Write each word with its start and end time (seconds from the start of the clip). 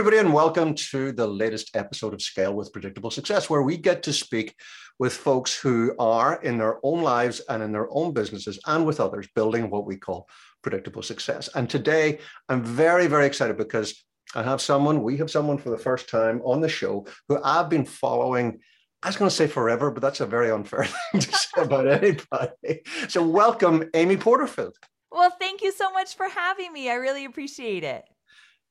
Everybody, 0.00 0.16
and 0.16 0.32
welcome 0.32 0.74
to 0.74 1.12
the 1.12 1.26
latest 1.26 1.76
episode 1.76 2.14
of 2.14 2.22
Scale 2.22 2.54
with 2.54 2.72
Predictable 2.72 3.10
Success, 3.10 3.50
where 3.50 3.60
we 3.60 3.76
get 3.76 4.02
to 4.04 4.14
speak 4.14 4.54
with 4.98 5.12
folks 5.12 5.54
who 5.54 5.94
are 5.98 6.40
in 6.40 6.56
their 6.56 6.78
own 6.82 7.02
lives 7.02 7.40
and 7.50 7.62
in 7.62 7.70
their 7.70 7.86
own 7.90 8.14
businesses 8.14 8.58
and 8.66 8.86
with 8.86 8.98
others 8.98 9.28
building 9.34 9.68
what 9.68 9.84
we 9.84 9.98
call 9.98 10.26
predictable 10.62 11.02
success. 11.02 11.50
And 11.54 11.68
today, 11.68 12.18
I'm 12.48 12.64
very, 12.64 13.08
very 13.08 13.26
excited 13.26 13.58
because 13.58 14.02
I 14.34 14.42
have 14.42 14.62
someone, 14.62 15.02
we 15.02 15.18
have 15.18 15.30
someone 15.30 15.58
for 15.58 15.68
the 15.68 15.76
first 15.76 16.08
time 16.08 16.40
on 16.46 16.62
the 16.62 16.68
show 16.70 17.06
who 17.28 17.38
I've 17.44 17.68
been 17.68 17.84
following. 17.84 18.60
I 19.02 19.08
was 19.08 19.18
going 19.18 19.28
to 19.28 19.36
say 19.36 19.48
forever, 19.48 19.90
but 19.90 20.00
that's 20.00 20.20
a 20.20 20.26
very 20.26 20.50
unfair 20.50 20.84
thing 21.12 21.20
to 21.20 21.30
say 21.30 21.60
about 21.60 21.86
anybody. 21.86 22.80
So, 23.08 23.22
welcome, 23.22 23.90
Amy 23.92 24.16
Porterfield. 24.16 24.76
Well, 25.12 25.30
thank 25.38 25.60
you 25.60 25.72
so 25.72 25.92
much 25.92 26.16
for 26.16 26.30
having 26.30 26.72
me. 26.72 26.88
I 26.88 26.94
really 26.94 27.26
appreciate 27.26 27.84
it. 27.84 28.06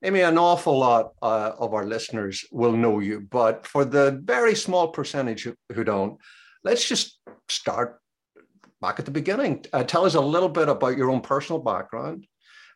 Amy, 0.02 0.22
an 0.22 0.38
awful 0.38 0.78
lot 0.78 1.12
uh, 1.22 1.52
of 1.60 1.74
our 1.74 1.86
listeners 1.86 2.46
will 2.52 2.72
know 2.72 3.00
you, 3.00 3.20
but 3.20 3.68
for 3.68 3.84
the 3.84 4.20
very 4.24 4.56
small 4.56 4.88
percentage 4.90 5.48
who 5.74 5.84
don't, 5.84 6.18
let's 6.64 6.88
just 6.88 7.20
start 7.50 8.00
back 8.82 8.98
at 9.00 9.06
the 9.06 9.12
beginning. 9.12 9.66
Uh, 9.74 9.84
tell 9.84 10.06
us 10.06 10.16
a 10.16 10.22
little 10.22 10.48
bit 10.48 10.70
about 10.70 10.96
your 10.96 11.10
own 11.10 11.20
personal 11.20 11.62
background 11.62 12.26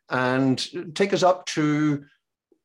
and 0.10 0.96
take 0.96 1.14
us 1.14 1.24
up 1.24 1.46
to 1.46 2.04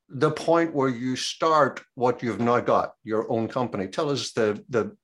the 0.08 0.30
point 0.30 0.74
where 0.74 0.88
you 0.88 1.14
start 1.14 1.80
what 1.94 2.20
you've 2.22 2.40
now 2.40 2.58
got, 2.58 2.94
your 3.04 3.30
own 3.30 3.46
company. 3.46 3.86
Tell 3.86 4.10
us 4.10 4.32
the 4.32 4.62
the 4.68 4.96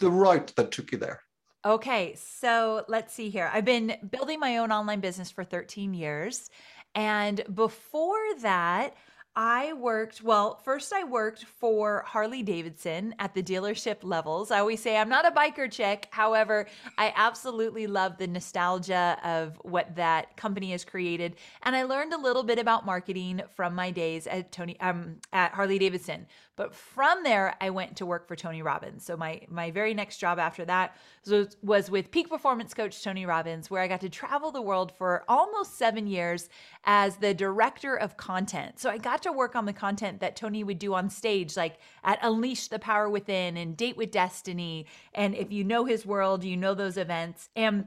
the 0.00 0.10
route 0.10 0.52
that 0.56 0.70
took 0.72 0.90
you 0.90 0.98
there. 0.98 1.22
Okay, 1.64 2.16
so 2.16 2.84
let's 2.88 3.14
see 3.14 3.30
here. 3.30 3.48
I've 3.52 3.64
been 3.64 3.96
building 4.10 4.40
my 4.40 4.58
own 4.58 4.72
online 4.72 4.98
business 4.98 5.30
for 5.30 5.44
13 5.44 5.94
years 5.94 6.50
and 6.94 7.42
before 7.54 8.34
that, 8.40 8.94
I 9.34 9.72
worked, 9.72 10.22
well, 10.22 10.56
first 10.62 10.92
I 10.92 11.04
worked 11.04 11.44
for 11.44 12.04
Harley 12.06 12.42
Davidson 12.42 13.14
at 13.18 13.32
the 13.32 13.42
dealership 13.42 13.98
levels. 14.02 14.50
I 14.50 14.58
always 14.58 14.80
say 14.80 14.98
I'm 14.98 15.08
not 15.08 15.26
a 15.26 15.30
biker 15.30 15.70
chick. 15.70 16.08
However, 16.10 16.66
I 16.98 17.14
absolutely 17.16 17.86
love 17.86 18.18
the 18.18 18.26
nostalgia 18.26 19.18
of 19.24 19.58
what 19.62 19.96
that 19.96 20.36
company 20.36 20.72
has 20.72 20.84
created. 20.84 21.36
And 21.62 21.74
I 21.74 21.84
learned 21.84 22.12
a 22.12 22.18
little 22.18 22.42
bit 22.42 22.58
about 22.58 22.84
marketing 22.84 23.40
from 23.56 23.74
my 23.74 23.90
days 23.90 24.26
at 24.26 24.52
Tony 24.52 24.78
um 24.80 25.16
at 25.32 25.52
Harley 25.52 25.78
Davidson. 25.78 26.26
But 26.54 26.74
from 26.74 27.22
there, 27.22 27.56
I 27.60 27.70
went 27.70 27.96
to 27.96 28.06
work 28.06 28.28
for 28.28 28.36
Tony 28.36 28.60
Robbins. 28.60 29.04
So 29.04 29.16
my 29.16 29.40
my 29.48 29.70
very 29.70 29.94
next 29.94 30.18
job 30.18 30.38
after 30.38 30.64
that 30.66 30.96
was, 31.26 31.56
was 31.62 31.90
with 31.90 32.10
peak 32.10 32.28
performance 32.28 32.74
coach 32.74 33.02
Tony 33.02 33.24
Robbins, 33.24 33.70
where 33.70 33.80
I 33.80 33.88
got 33.88 34.02
to 34.02 34.10
travel 34.10 34.50
the 34.50 34.60
world 34.60 34.92
for 34.92 35.24
almost 35.28 35.78
seven 35.78 36.06
years 36.06 36.50
as 36.84 37.16
the 37.16 37.32
director 37.32 37.96
of 37.96 38.16
content. 38.18 38.78
So 38.78 38.90
I 38.90 38.98
got 38.98 39.22
to 39.22 39.32
work 39.32 39.56
on 39.56 39.64
the 39.64 39.72
content 39.72 40.20
that 40.20 40.36
Tony 40.36 40.62
would 40.62 40.78
do 40.78 40.92
on 40.94 41.08
stage, 41.08 41.56
like 41.56 41.78
at 42.04 42.18
Unleash 42.22 42.68
the 42.68 42.78
Power 42.78 43.08
Within 43.08 43.56
and 43.56 43.74
Date 43.74 43.96
with 43.96 44.10
Destiny. 44.10 44.86
And 45.14 45.34
if 45.34 45.50
you 45.50 45.64
know 45.64 45.86
his 45.86 46.04
world, 46.04 46.44
you 46.44 46.56
know 46.56 46.74
those 46.74 46.98
events. 46.98 47.48
And 47.56 47.86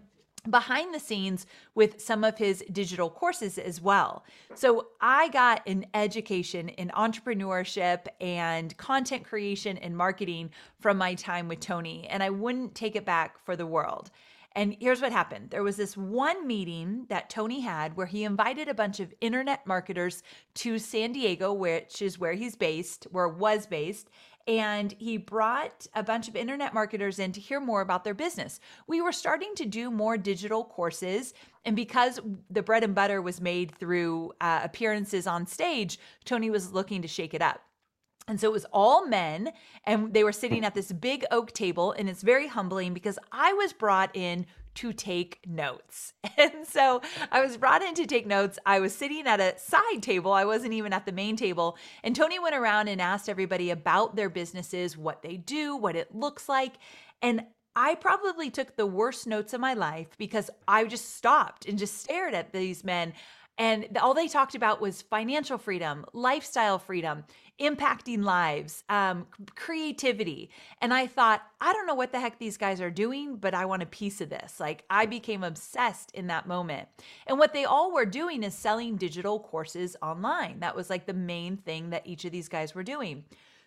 behind 0.50 0.94
the 0.94 1.00
scenes 1.00 1.46
with 1.74 2.02
some 2.02 2.24
of 2.24 2.38
his 2.38 2.64
digital 2.72 3.10
courses 3.10 3.58
as 3.58 3.82
well. 3.82 4.24
So 4.54 4.88
I 5.02 5.30
got 5.30 5.62
an 5.68 5.86
education 5.94 6.70
in 6.70 6.90
entrepreneurship 6.90 8.08
and 8.22 8.76
content 8.78 9.24
creation 9.24 9.78
and 9.78 9.96
marketing 9.96 10.52
from 10.80 10.98
my 10.98 11.16
time 11.16 11.48
with 11.48 11.60
Tony, 11.60 12.08
and 12.08 12.22
I 12.22 12.30
wouldn't 12.30 12.76
take 12.76 12.96
it 12.96 13.06
back 13.06 13.44
for 13.46 13.56
the 13.56 13.66
world. 13.66 14.12
And 14.58 14.78
here's 14.80 15.02
what 15.02 15.12
happened 15.12 15.50
there 15.50 15.64
was 15.64 15.76
this 15.76 15.98
one 15.98 16.48
meeting 16.48 17.06
that 17.10 17.30
Tony 17.30 17.60
had 17.60 17.98
where 17.98 18.06
he 18.06 18.24
invited 18.24 18.70
a 18.70 18.74
bunch 18.74 19.02
of 19.02 19.14
internet 19.20 19.68
marketers 19.68 20.24
to 20.56 20.80
San 20.80 21.12
Diego, 21.12 21.52
which 21.52 22.02
is 22.02 22.18
where 22.18 22.34
he's 22.34 22.56
based, 22.56 23.06
where 23.12 23.28
was 23.28 23.68
based 23.68 24.10
and 24.48 24.94
he 25.00 25.18
brought 25.18 25.88
a 25.94 26.04
bunch 26.04 26.28
of 26.28 26.36
internet 26.36 26.74
marketers 26.74 27.20
in 27.20 27.32
to 27.32 27.40
hear 27.40 27.60
more 27.60 27.82
about 27.82 28.04
their 28.04 28.14
business. 28.14 28.60
We 28.88 29.02
were 29.02 29.12
starting 29.12 29.56
to 29.56 29.66
do 29.66 29.90
more 29.90 30.18
digital 30.18 30.64
courses, 30.64 31.34
and 31.64 31.76
because 31.76 32.20
the 32.50 32.62
bread 32.62 32.84
and 32.84 32.94
butter 32.94 33.22
was 33.22 33.42
made 33.42 33.76
through 33.76 34.34
uh, 34.42 34.62
appearances 34.64 35.26
on 35.26 35.48
stage, 35.48 36.00
Tony 36.26 36.50
was 36.50 36.74
looking 36.74 37.02
to 37.02 37.08
shake 37.08 37.34
it 37.34 37.42
up. 37.42 37.62
And 38.28 38.40
so 38.40 38.48
it 38.48 38.54
was 38.54 38.66
all 38.74 39.08
men, 39.08 39.52
and 39.84 40.14
they 40.14 40.24
were 40.24 40.32
sitting 40.32 40.66
at 40.66 40.74
this 40.74 40.92
big 40.92 41.26
oak 41.30 41.52
table. 41.54 41.92
And 41.92 42.10
it's 42.10 42.24
very 42.24 42.48
humbling 42.48 42.94
because 42.94 43.20
I 43.32 43.54
was 43.54 43.72
brought 43.72 44.16
in 44.16 44.48
to 44.76 44.94
take 44.94 45.40
notes. 45.46 46.14
And 46.38 46.68
so 46.68 47.02
I 47.32 47.40
was 47.40 47.56
brought 47.56 47.82
in 47.82 47.96
to 47.96 48.06
take 48.06 48.28
notes. 48.28 48.60
I 48.66 48.82
was 48.82 48.94
sitting 48.94 49.26
at 49.26 49.40
a 49.40 49.58
side 49.58 50.02
table, 50.02 50.34
I 50.34 50.44
wasn't 50.44 50.74
even 50.74 50.92
at 50.92 51.06
the 51.06 51.14
main 51.14 51.38
table. 51.38 51.78
And 52.04 52.14
Tony 52.14 52.40
went 52.40 52.56
around 52.56 52.90
and 52.90 53.02
asked 53.02 53.30
everybody 53.30 53.70
about 53.70 54.18
their 54.18 54.30
businesses, 54.30 54.98
what 54.98 55.22
they 55.22 55.38
do, 55.38 55.78
what 55.78 55.96
it 55.96 56.14
looks 56.14 56.50
like. 56.50 56.74
And 57.22 57.46
I 57.76 57.96
probably 57.96 58.50
took 58.50 58.76
the 58.76 58.86
worst 58.86 59.28
notes 59.28 59.54
of 59.54 59.62
my 59.62 59.74
life 59.74 60.10
because 60.18 60.50
I 60.68 60.86
just 60.86 61.16
stopped 61.16 61.66
and 61.66 61.78
just 61.78 61.98
stared 61.98 62.34
at 62.34 62.54
these 62.54 62.84
men. 62.84 63.14
And 63.58 63.98
all 64.02 64.14
they 64.14 64.28
talked 64.28 64.56
about 64.56 64.82
was 64.82 65.02
financial 65.02 65.58
freedom, 65.58 66.06
lifestyle 66.14 66.78
freedom, 66.78 67.24
impacting 67.60 68.24
lives, 68.24 68.84
um, 68.90 69.28
creativity. 69.56 70.50
And 70.82 70.94
I 70.94 71.08
thought, 71.08 71.42
I 71.62 71.72
don't 71.72 71.88
know 71.88 71.96
what 71.96 72.12
the 72.12 72.20
heck 72.20 72.38
these 72.38 72.58
guys 72.58 72.82
are 72.82 72.92
doing, 72.92 73.38
but 73.38 73.54
I 73.54 73.66
want 73.66 73.84
a 73.84 73.88
piece 73.88 74.20
of 74.20 74.30
this. 74.30 74.60
Like 74.60 74.84
I 74.90 75.06
became 75.06 75.44
obsessed 75.44 76.12
in 76.12 76.28
that 76.28 76.48
moment. 76.48 76.90
And 77.28 77.40
what 77.40 77.54
they 77.54 77.64
all 77.64 77.94
were 77.94 78.06
doing 78.06 78.44
is 78.44 78.54
selling 78.54 78.98
digital 78.98 79.40
courses 79.40 79.96
online. 80.02 80.60
That 80.60 80.76
was 80.76 80.90
like 80.90 81.06
the 81.06 81.14
main 81.14 81.56
thing 81.56 81.92
that 81.92 82.06
each 82.06 82.26
of 82.26 82.34
these 82.34 82.50
guys 82.50 82.76
were 82.76 82.84
doing. 82.84 83.24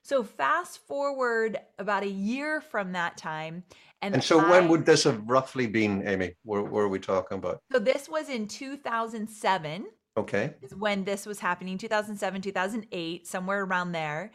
So 0.08 0.24
fast 0.24 0.78
forward 0.86 1.60
about 1.78 2.02
a 2.02 2.08
year 2.08 2.62
from 2.62 2.92
that 2.92 3.18
time. 3.18 3.62
And, 4.00 4.14
and 4.14 4.24
so 4.24 4.40
I, 4.40 4.48
when 4.48 4.68
would 4.68 4.86
this 4.86 5.04
have 5.04 5.20
roughly 5.28 5.66
been, 5.66 6.08
Amy? 6.08 6.32
Where, 6.44 6.62
where 6.62 6.86
are 6.86 6.88
we 6.88 6.98
talking 6.98 7.36
about? 7.36 7.60
So 7.70 7.78
this 7.78 8.08
was 8.08 8.30
in 8.30 8.48
2007. 8.48 9.86
Okay. 10.16 10.54
When 10.78 11.04
this 11.04 11.26
was 11.26 11.40
happening 11.40 11.76
2007, 11.76 12.40
2008, 12.40 13.26
somewhere 13.26 13.64
around 13.64 13.92
there. 13.92 14.32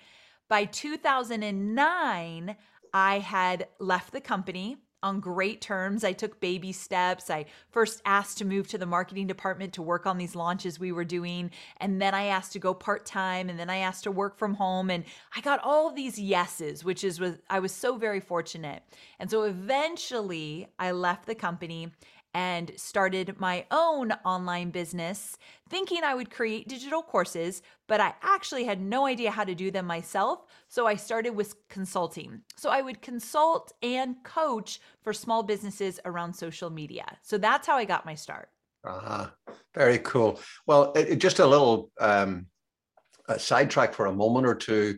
By 0.47 0.65
2009, 0.65 2.55
I 2.93 3.17
had 3.17 3.67
left 3.79 4.13
the 4.13 4.21
company 4.21 4.77
on 5.03 5.19
great 5.19 5.61
terms. 5.61 6.03
I 6.03 6.13
took 6.13 6.39
baby 6.39 6.71
steps. 6.71 7.29
I 7.29 7.45
first 7.69 8.01
asked 8.05 8.37
to 8.39 8.45
move 8.45 8.67
to 8.69 8.77
the 8.77 8.85
marketing 8.85 9.27
department 9.27 9.73
to 9.73 9.81
work 9.81 10.07
on 10.07 10.17
these 10.17 10.35
launches 10.35 10.79
we 10.79 10.91
were 10.91 11.03
doing. 11.03 11.51
And 11.77 12.01
then 12.01 12.13
I 12.13 12.25
asked 12.25 12.53
to 12.53 12.59
go 12.59 12.73
part 12.73 13.05
time. 13.05 13.49
And 13.49 13.59
then 13.59 13.69
I 13.69 13.77
asked 13.77 14.05
to 14.05 14.11
work 14.11 14.37
from 14.37 14.55
home. 14.55 14.89
And 14.89 15.03
I 15.35 15.41
got 15.41 15.59
all 15.63 15.89
of 15.89 15.95
these 15.95 16.17
yeses, 16.17 16.83
which 16.83 17.03
is 17.03 17.19
was 17.19 17.35
I 17.49 17.59
was 17.59 17.71
so 17.71 17.97
very 17.97 18.19
fortunate. 18.19 18.83
And 19.19 19.29
so 19.29 19.43
eventually 19.43 20.67
I 20.79 20.91
left 20.91 21.25
the 21.25 21.35
company 21.35 21.91
and 22.33 22.71
started 22.75 23.39
my 23.39 23.65
own 23.71 24.11
online 24.25 24.71
business 24.71 25.37
thinking 25.69 26.03
I 26.03 26.15
would 26.15 26.31
create 26.31 26.67
digital 26.67 27.01
courses, 27.01 27.61
but 27.87 28.01
I 28.01 28.13
actually 28.21 28.63
had 28.63 28.81
no 28.81 29.05
idea 29.05 29.31
how 29.31 29.43
to 29.43 29.55
do 29.55 29.71
them 29.71 29.85
myself. 29.85 30.45
So 30.67 30.87
I 30.87 30.95
started 30.95 31.31
with 31.31 31.55
consulting. 31.67 32.41
So 32.55 32.69
I 32.69 32.81
would 32.81 33.01
consult 33.01 33.71
and 33.81 34.15
coach 34.23 34.79
for 35.01 35.13
small 35.13 35.43
businesses 35.43 35.99
around 36.05 36.33
social 36.33 36.69
media. 36.69 37.17
So 37.21 37.37
that's 37.37 37.67
how 37.67 37.77
I 37.77 37.85
got 37.85 38.05
my 38.05 38.15
start. 38.15 38.49
Uh-huh. 38.83 39.27
Very 39.73 39.99
cool. 39.99 40.39
Well, 40.67 40.91
it, 40.93 41.15
just 41.15 41.39
a 41.39 41.47
little 41.47 41.91
um, 41.99 42.47
a 43.27 43.39
sidetrack 43.39 43.93
for 43.93 44.05
a 44.07 44.13
moment 44.13 44.45
or 44.45 44.55
two. 44.55 44.97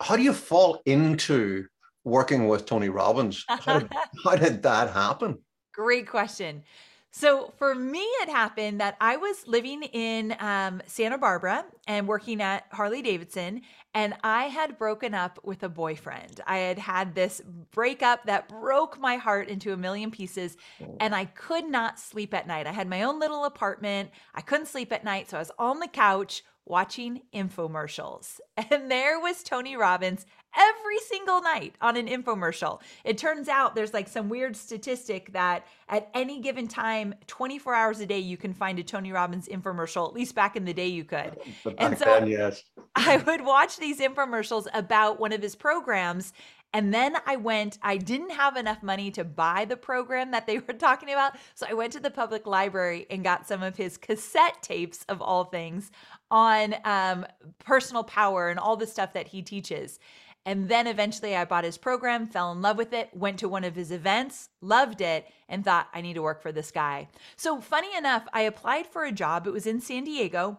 How 0.00 0.16
do 0.16 0.22
you 0.22 0.32
fall 0.32 0.80
into 0.86 1.66
working 2.04 2.48
with 2.48 2.66
Tony 2.66 2.88
Robbins? 2.88 3.44
How 3.48 3.80
did, 3.80 3.92
how 4.24 4.36
did 4.36 4.62
that 4.62 4.92
happen? 4.92 5.38
Great 5.78 6.08
question. 6.08 6.64
So 7.12 7.52
for 7.56 7.72
me, 7.72 8.00
it 8.00 8.28
happened 8.28 8.80
that 8.80 8.96
I 9.00 9.16
was 9.16 9.46
living 9.46 9.84
in 9.84 10.34
um, 10.40 10.82
Santa 10.86 11.16
Barbara 11.16 11.64
and 11.86 12.08
working 12.08 12.42
at 12.42 12.66
Harley 12.72 13.00
Davidson, 13.00 13.62
and 13.94 14.14
I 14.24 14.46
had 14.46 14.76
broken 14.76 15.14
up 15.14 15.38
with 15.44 15.62
a 15.62 15.68
boyfriend. 15.68 16.40
I 16.48 16.58
had 16.58 16.80
had 16.80 17.14
this 17.14 17.40
breakup 17.70 18.26
that 18.26 18.48
broke 18.48 18.98
my 18.98 19.18
heart 19.18 19.48
into 19.48 19.72
a 19.72 19.76
million 19.76 20.10
pieces, 20.10 20.56
and 20.98 21.14
I 21.14 21.26
could 21.26 21.70
not 21.70 22.00
sleep 22.00 22.34
at 22.34 22.48
night. 22.48 22.66
I 22.66 22.72
had 22.72 22.88
my 22.88 23.04
own 23.04 23.20
little 23.20 23.44
apartment. 23.44 24.10
I 24.34 24.40
couldn't 24.40 24.66
sleep 24.66 24.92
at 24.92 25.04
night, 25.04 25.30
so 25.30 25.36
I 25.36 25.40
was 25.40 25.52
on 25.60 25.78
the 25.78 25.86
couch 25.86 26.42
watching 26.68 27.22
infomercials. 27.34 28.40
And 28.70 28.90
there 28.90 29.18
was 29.20 29.42
Tony 29.42 29.76
Robbins 29.76 30.26
every 30.56 30.98
single 30.98 31.40
night 31.40 31.74
on 31.80 31.96
an 31.96 32.06
infomercial. 32.06 32.80
It 33.04 33.16
turns 33.18 33.48
out 33.48 33.74
there's 33.74 33.94
like 33.94 34.08
some 34.08 34.28
weird 34.28 34.56
statistic 34.56 35.32
that 35.32 35.66
at 35.88 36.08
any 36.14 36.40
given 36.40 36.68
time, 36.68 37.14
24 37.26 37.74
hours 37.74 38.00
a 38.00 38.06
day, 38.06 38.18
you 38.18 38.36
can 38.36 38.52
find 38.52 38.78
a 38.78 38.82
Tony 38.82 39.12
Robbins 39.12 39.48
infomercial. 39.48 40.08
At 40.08 40.14
least 40.14 40.34
back 40.34 40.56
in 40.56 40.64
the 40.64 40.74
day, 40.74 40.88
you 40.88 41.04
could. 41.04 41.38
and 41.78 41.96
so 41.96 42.04
then, 42.04 42.26
yes. 42.26 42.64
I 42.96 43.18
would 43.18 43.44
watch 43.44 43.78
these 43.78 44.00
infomercials 44.00 44.66
about 44.74 45.20
one 45.20 45.32
of 45.32 45.40
his 45.42 45.54
programs. 45.54 46.32
And 46.72 46.92
then 46.92 47.16
I 47.26 47.36
went, 47.36 47.78
I 47.82 47.96
didn't 47.96 48.30
have 48.30 48.56
enough 48.56 48.82
money 48.82 49.10
to 49.12 49.24
buy 49.24 49.64
the 49.64 49.76
program 49.76 50.32
that 50.32 50.46
they 50.46 50.58
were 50.66 50.74
talking 50.74 51.10
about. 51.10 51.36
So 51.54 51.66
I 51.68 51.74
went 51.74 51.92
to 51.94 52.00
the 52.00 52.10
public 52.10 52.46
library 52.46 53.06
and 53.10 53.24
got 53.24 53.48
some 53.48 53.62
of 53.62 53.76
his 53.76 53.96
cassette 53.96 54.62
tapes, 54.62 55.04
of 55.08 55.22
all 55.22 55.44
things, 55.44 55.90
on 56.30 56.74
um, 56.84 57.26
personal 57.58 58.04
power 58.04 58.48
and 58.48 58.58
all 58.58 58.76
the 58.76 58.86
stuff 58.86 59.14
that 59.14 59.28
he 59.28 59.42
teaches. 59.42 59.98
And 60.44 60.68
then 60.68 60.86
eventually 60.86 61.36
I 61.36 61.44
bought 61.44 61.64
his 61.64 61.76
program, 61.76 62.26
fell 62.26 62.52
in 62.52 62.62
love 62.62 62.78
with 62.78 62.92
it, 62.92 63.10
went 63.12 63.38
to 63.40 63.48
one 63.48 63.64
of 63.64 63.74
his 63.74 63.90
events, 63.90 64.48
loved 64.62 65.00
it, 65.00 65.26
and 65.48 65.64
thought, 65.64 65.88
I 65.92 66.00
need 66.00 66.14
to 66.14 66.22
work 66.22 66.40
for 66.40 66.52
this 66.52 66.70
guy. 66.70 67.08
So, 67.36 67.60
funny 67.60 67.94
enough, 67.94 68.26
I 68.32 68.42
applied 68.42 68.86
for 68.86 69.04
a 69.04 69.12
job. 69.12 69.46
It 69.46 69.52
was 69.52 69.66
in 69.66 69.80
San 69.80 70.04
Diego 70.04 70.58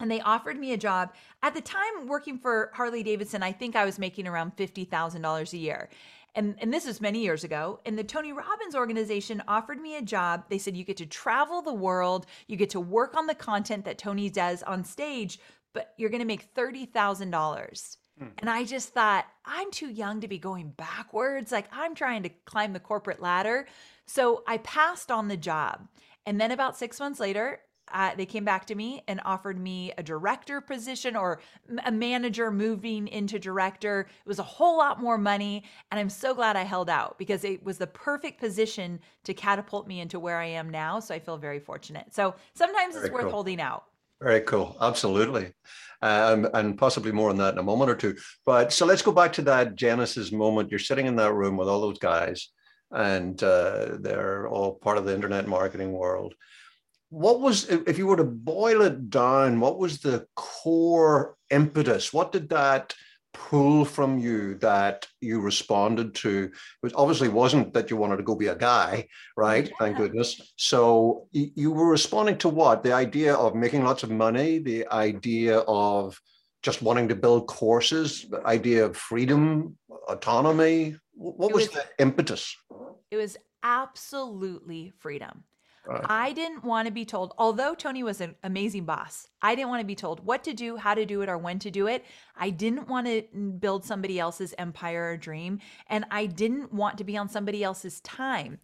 and 0.00 0.10
they 0.10 0.20
offered 0.20 0.58
me 0.58 0.72
a 0.72 0.76
job. 0.76 1.12
At 1.42 1.54
the 1.54 1.60
time 1.60 2.06
working 2.06 2.38
for 2.38 2.70
Harley 2.74 3.02
Davidson, 3.02 3.42
I 3.42 3.52
think 3.52 3.76
I 3.76 3.84
was 3.84 3.98
making 3.98 4.26
around 4.26 4.56
$50,000 4.56 5.52
a 5.52 5.56
year. 5.56 5.88
And, 6.34 6.54
and 6.60 6.72
this 6.72 6.86
was 6.86 7.00
many 7.00 7.20
years 7.20 7.42
ago. 7.42 7.80
And 7.84 7.98
the 7.98 8.04
Tony 8.04 8.32
Robbins 8.32 8.76
organization 8.76 9.42
offered 9.48 9.80
me 9.80 9.96
a 9.96 10.02
job. 10.02 10.44
They 10.48 10.58
said, 10.58 10.76
you 10.76 10.84
get 10.84 10.98
to 10.98 11.06
travel 11.06 11.62
the 11.62 11.74
world, 11.74 12.26
you 12.46 12.56
get 12.56 12.70
to 12.70 12.80
work 12.80 13.16
on 13.16 13.26
the 13.26 13.34
content 13.34 13.84
that 13.86 13.98
Tony 13.98 14.30
does 14.30 14.62
on 14.62 14.84
stage, 14.84 15.40
but 15.72 15.94
you're 15.96 16.10
going 16.10 16.20
to 16.20 16.26
make 16.26 16.54
$30,000. 16.54 17.96
Hmm. 18.18 18.26
And 18.38 18.50
I 18.50 18.64
just 18.64 18.90
thought, 18.90 19.26
I'm 19.44 19.70
too 19.70 19.90
young 19.90 20.20
to 20.20 20.28
be 20.28 20.38
going 20.38 20.70
backwards. 20.70 21.50
Like, 21.50 21.66
I'm 21.72 21.94
trying 21.94 22.22
to 22.22 22.30
climb 22.44 22.72
the 22.72 22.80
corporate 22.80 23.20
ladder. 23.20 23.66
So 24.06 24.44
I 24.46 24.58
passed 24.58 25.10
on 25.10 25.28
the 25.28 25.36
job. 25.36 25.88
And 26.24 26.40
then 26.40 26.50
about 26.50 26.76
six 26.76 27.00
months 27.00 27.20
later, 27.20 27.60
uh, 27.92 28.14
they 28.14 28.26
came 28.26 28.44
back 28.44 28.66
to 28.66 28.74
me 28.74 29.02
and 29.08 29.20
offered 29.24 29.58
me 29.58 29.92
a 29.98 30.02
director 30.02 30.60
position 30.60 31.16
or 31.16 31.40
a 31.84 31.92
manager 31.92 32.50
moving 32.50 33.08
into 33.08 33.38
director. 33.38 34.08
It 34.24 34.28
was 34.28 34.38
a 34.38 34.44
whole 34.44 34.78
lot 34.78 35.00
more 35.00 35.18
money. 35.18 35.64
And 35.90 35.98
I'm 35.98 36.10
so 36.10 36.34
glad 36.34 36.56
I 36.56 36.62
held 36.62 36.90
out 36.90 37.18
because 37.18 37.44
it 37.44 37.64
was 37.64 37.78
the 37.78 37.86
perfect 37.86 38.40
position 38.40 39.00
to 39.24 39.34
catapult 39.34 39.86
me 39.86 40.00
into 40.00 40.18
where 40.18 40.38
I 40.38 40.46
am 40.46 40.70
now. 40.70 41.00
So 41.00 41.14
I 41.14 41.18
feel 41.18 41.36
very 41.36 41.60
fortunate. 41.60 42.06
So 42.14 42.34
sometimes 42.54 42.94
very 42.94 43.06
it's 43.06 43.14
worth 43.14 43.30
holding 43.30 43.60
out. 43.60 43.84
Very 44.20 44.40
cool. 44.40 44.76
Absolutely. 44.80 45.52
Um, 46.02 46.48
and 46.54 46.76
possibly 46.76 47.12
more 47.12 47.30
on 47.30 47.36
that 47.38 47.54
in 47.54 47.58
a 47.58 47.62
moment 47.62 47.90
or 47.90 47.94
two. 47.94 48.16
But 48.44 48.72
so 48.72 48.84
let's 48.84 49.02
go 49.02 49.12
back 49.12 49.32
to 49.34 49.42
that 49.42 49.76
Genesis 49.76 50.32
moment. 50.32 50.70
You're 50.70 50.80
sitting 50.80 51.06
in 51.06 51.16
that 51.16 51.34
room 51.34 51.56
with 51.56 51.68
all 51.68 51.80
those 51.80 51.98
guys, 51.98 52.50
and 52.90 53.40
uh, 53.42 53.98
they're 54.00 54.48
all 54.48 54.74
part 54.74 54.98
of 54.98 55.04
the 55.04 55.14
internet 55.14 55.46
marketing 55.46 55.92
world 55.92 56.34
what 57.10 57.40
was 57.40 57.68
if 57.68 57.98
you 57.98 58.06
were 58.06 58.16
to 58.16 58.24
boil 58.24 58.82
it 58.82 59.10
down 59.10 59.60
what 59.60 59.78
was 59.78 60.00
the 60.00 60.26
core 60.36 61.36
impetus? 61.50 62.12
What 62.12 62.32
did 62.32 62.50
that 62.50 62.94
pull 63.32 63.84
from 63.84 64.18
you 64.18 64.56
that 64.56 65.06
you 65.20 65.40
responded 65.40 66.14
to? 66.16 66.50
It 66.82 66.92
obviously 66.94 67.28
wasn't 67.28 67.72
that 67.74 67.90
you 67.90 67.96
wanted 67.96 68.18
to 68.18 68.22
go 68.22 68.34
be 68.34 68.48
a 68.48 68.56
guy 68.56 69.08
right? 69.36 69.66
Yeah. 69.66 69.74
thank 69.78 69.96
goodness. 69.96 70.52
So 70.56 71.28
you 71.32 71.72
were 71.72 71.88
responding 71.88 72.38
to 72.38 72.48
what? 72.48 72.82
The 72.82 72.92
idea 72.92 73.34
of 73.34 73.54
making 73.54 73.84
lots 73.84 74.02
of 74.02 74.10
money 74.10 74.58
the 74.58 74.86
idea 74.88 75.58
of 75.60 76.18
just 76.62 76.82
wanting 76.82 77.08
to 77.08 77.14
build 77.14 77.46
courses 77.46 78.26
the 78.28 78.44
idea 78.46 78.84
of 78.84 78.96
freedom 78.96 79.78
autonomy. 80.08 80.96
What 81.14 81.52
was, 81.52 81.68
was 81.68 81.70
the 81.70 81.84
impetus? 81.98 82.54
It 83.10 83.16
was 83.16 83.36
absolutely 83.62 84.92
freedom 84.98 85.44
I 86.04 86.32
didn't 86.32 86.64
want 86.64 86.86
to 86.86 86.92
be 86.92 87.04
told, 87.04 87.34
although 87.38 87.74
Tony 87.74 88.02
was 88.02 88.20
an 88.20 88.34
amazing 88.42 88.84
boss, 88.84 89.28
I 89.40 89.54
didn't 89.54 89.70
want 89.70 89.80
to 89.80 89.86
be 89.86 89.94
told 89.94 90.24
what 90.24 90.44
to 90.44 90.52
do, 90.52 90.76
how 90.76 90.94
to 90.94 91.06
do 91.06 91.22
it, 91.22 91.28
or 91.28 91.38
when 91.38 91.58
to 91.60 91.70
do 91.70 91.86
it. 91.86 92.04
I 92.36 92.50
didn't 92.50 92.88
want 92.88 93.06
to 93.06 93.22
build 93.58 93.84
somebody 93.84 94.18
else's 94.18 94.54
empire 94.58 95.12
or 95.12 95.16
dream. 95.16 95.60
And 95.88 96.04
I 96.10 96.26
didn't 96.26 96.72
want 96.72 96.98
to 96.98 97.04
be 97.04 97.16
on 97.16 97.28
somebody 97.28 97.64
else's 97.64 98.00
time. 98.00 98.58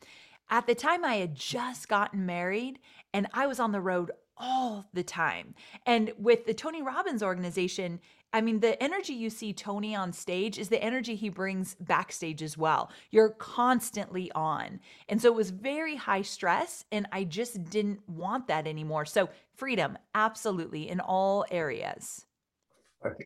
At 0.50 0.67
the 0.67 0.75
time, 0.75 1.05
I 1.05 1.17
had 1.17 1.35
just 1.35 1.88
gotten 1.88 2.26
married 2.26 2.79
and 3.12 3.27
I 3.32 3.47
was 3.47 3.61
on 3.61 3.73
the 3.73 3.81
road 3.81 4.11
all 4.37 4.87
the 4.93 5.03
time. 5.03 5.55
And 5.87 6.12
with 6.19 6.44
the 6.47 6.55
Tony 6.55 6.82
Robbins 6.82 7.23
organization, 7.23 8.00
I 8.35 8.41
mean, 8.41 8.59
the 8.59 8.83
energy 8.83 9.13
you 9.13 9.31
see 9.31 9.53
Tony 9.53 9.95
on 9.95 10.13
stage 10.13 10.59
is 10.59 10.69
the 10.69 10.83
energy 10.83 11.15
he 11.15 11.29
brings 11.29 11.77
backstage 11.77 12.43
as 12.43 12.59
well. 12.59 12.91
You're 13.13 13.29
constantly 13.31 14.31
on. 14.35 14.81
And 15.09 15.23
so 15.23 15.29
it 15.29 15.37
was 15.37 15.51
very 15.51 15.95
high 15.95 16.23
stress, 16.23 16.85
and 16.91 17.07
I 17.13 17.23
just 17.23 17.71
didn't 17.71 18.01
want 18.09 18.49
that 18.49 18.67
anymore. 18.67 19.05
So, 19.05 19.29
freedom, 19.55 19.97
absolutely, 20.17 20.89
in 20.89 20.99
all 20.99 21.47
areas. 21.53 22.27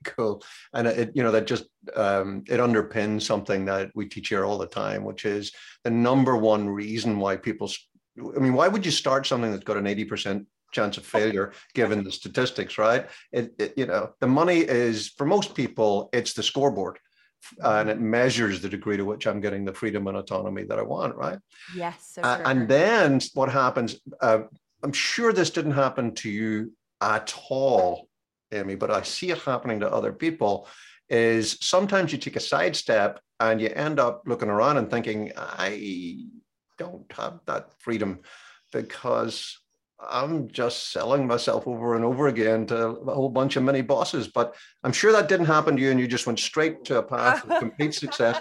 Cool. 0.05 0.43
And 0.75 0.87
it, 0.87 1.13
you 1.15 1.23
know, 1.23 1.33
that 1.33 1.47
just, 1.47 1.65
um, 1.97 2.45
it 2.47 2.59
underpins 2.61 3.23
something 3.23 3.65
that 3.65 3.91
we 3.95 4.07
teach 4.07 4.29
here 4.29 4.45
all 4.45 4.59
the 4.59 4.67
time, 4.67 5.05
which 5.05 5.25
is 5.25 5.53
the 5.85 5.91
number 5.91 6.37
one 6.37 6.69
reason 6.69 7.19
why 7.19 7.37
people, 7.37 7.71
I 8.19 8.41
mean, 8.41 8.53
why 8.53 8.69
would 8.69 8.85
you 8.85 8.93
start 8.93 9.27
something 9.27 9.53
that's 9.53 9.65
got 9.65 9.79
an 9.79 9.85
80% 9.85 10.45
chance 10.73 10.97
of 10.97 11.07
failure 11.07 11.53
given 11.75 12.05
the 12.05 12.13
statistics, 12.13 12.79
right? 12.79 13.09
It, 13.33 13.55
it, 13.59 13.75
you 13.77 13.87
know, 13.87 14.11
the 14.21 14.27
money 14.27 14.59
is 14.59 15.09
for 15.09 15.27
most 15.27 15.55
people, 15.55 16.11
it's 16.13 16.33
the 16.35 16.43
scoreboard 16.43 16.99
and 17.61 17.89
it 17.89 18.01
measures 18.01 18.61
the 18.61 18.69
degree 18.69 18.97
to 18.97 19.05
which 19.05 19.27
I'm 19.27 19.41
getting 19.41 19.65
the 19.65 19.73
freedom 19.73 20.07
and 20.07 20.17
autonomy 20.17 20.65
that 20.65 20.79
I 20.79 20.83
want, 20.83 21.15
right? 21.15 21.39
Yes. 21.75 22.11
So 22.13 22.23
uh, 22.23 22.43
and 22.45 22.69
then 22.69 23.21
what 23.35 23.51
happens, 23.51 23.99
uh, 24.21 24.41
I'm 24.83 24.93
sure 24.93 25.33
this 25.33 25.51
didn't 25.51 25.73
happen 25.73 26.15
to 26.17 26.31
you 26.31 26.73
at 27.01 27.35
all, 27.49 28.09
Amy, 28.53 28.75
but 28.75 28.91
I 28.91 29.03
see 29.03 29.31
it 29.31 29.39
happening 29.39 29.81
to 29.81 29.93
other 29.93 30.13
people 30.13 30.69
is 31.09 31.57
sometimes 31.61 32.13
you 32.13 32.19
take 32.19 32.37
a 32.37 32.41
sidestep 32.41 33.21
and 33.41 33.61
you 33.61 33.69
end 33.69 33.99
up 33.99 34.23
looking 34.27 34.51
around 34.51 34.77
and 34.77 34.91
thinking, 34.91 35.33
I 35.37 36.27
don't 36.77 37.11
have 37.13 37.41
that 37.47 37.73
freedom 37.79 38.21
because 38.73 39.59
I'm 40.01 40.49
just 40.51 40.93
selling 40.93 41.27
myself 41.27 41.67
over 41.67 41.97
and 41.97 42.05
over 42.05 42.29
again 42.29 42.67
to 42.67 42.89
a 42.89 43.15
whole 43.15 43.29
bunch 43.29 43.57
of 43.57 43.65
mini 43.65 43.83
bosses. 43.83 44.29
But 44.29 44.55
I'm 44.85 44.93
sure 44.93 45.13
that 45.13 45.29
didn't 45.29 45.47
happen 45.47 45.77
to 45.77 45.83
you, 45.83 45.91
and 45.91 45.99
you 45.99 46.07
just 46.07 46.27
went 46.27 46.39
straight 46.39 46.85
to 46.85 46.99
a 46.99 47.03
path 47.03 47.49
of 47.49 47.59
complete 47.59 47.95
success. 47.95 48.41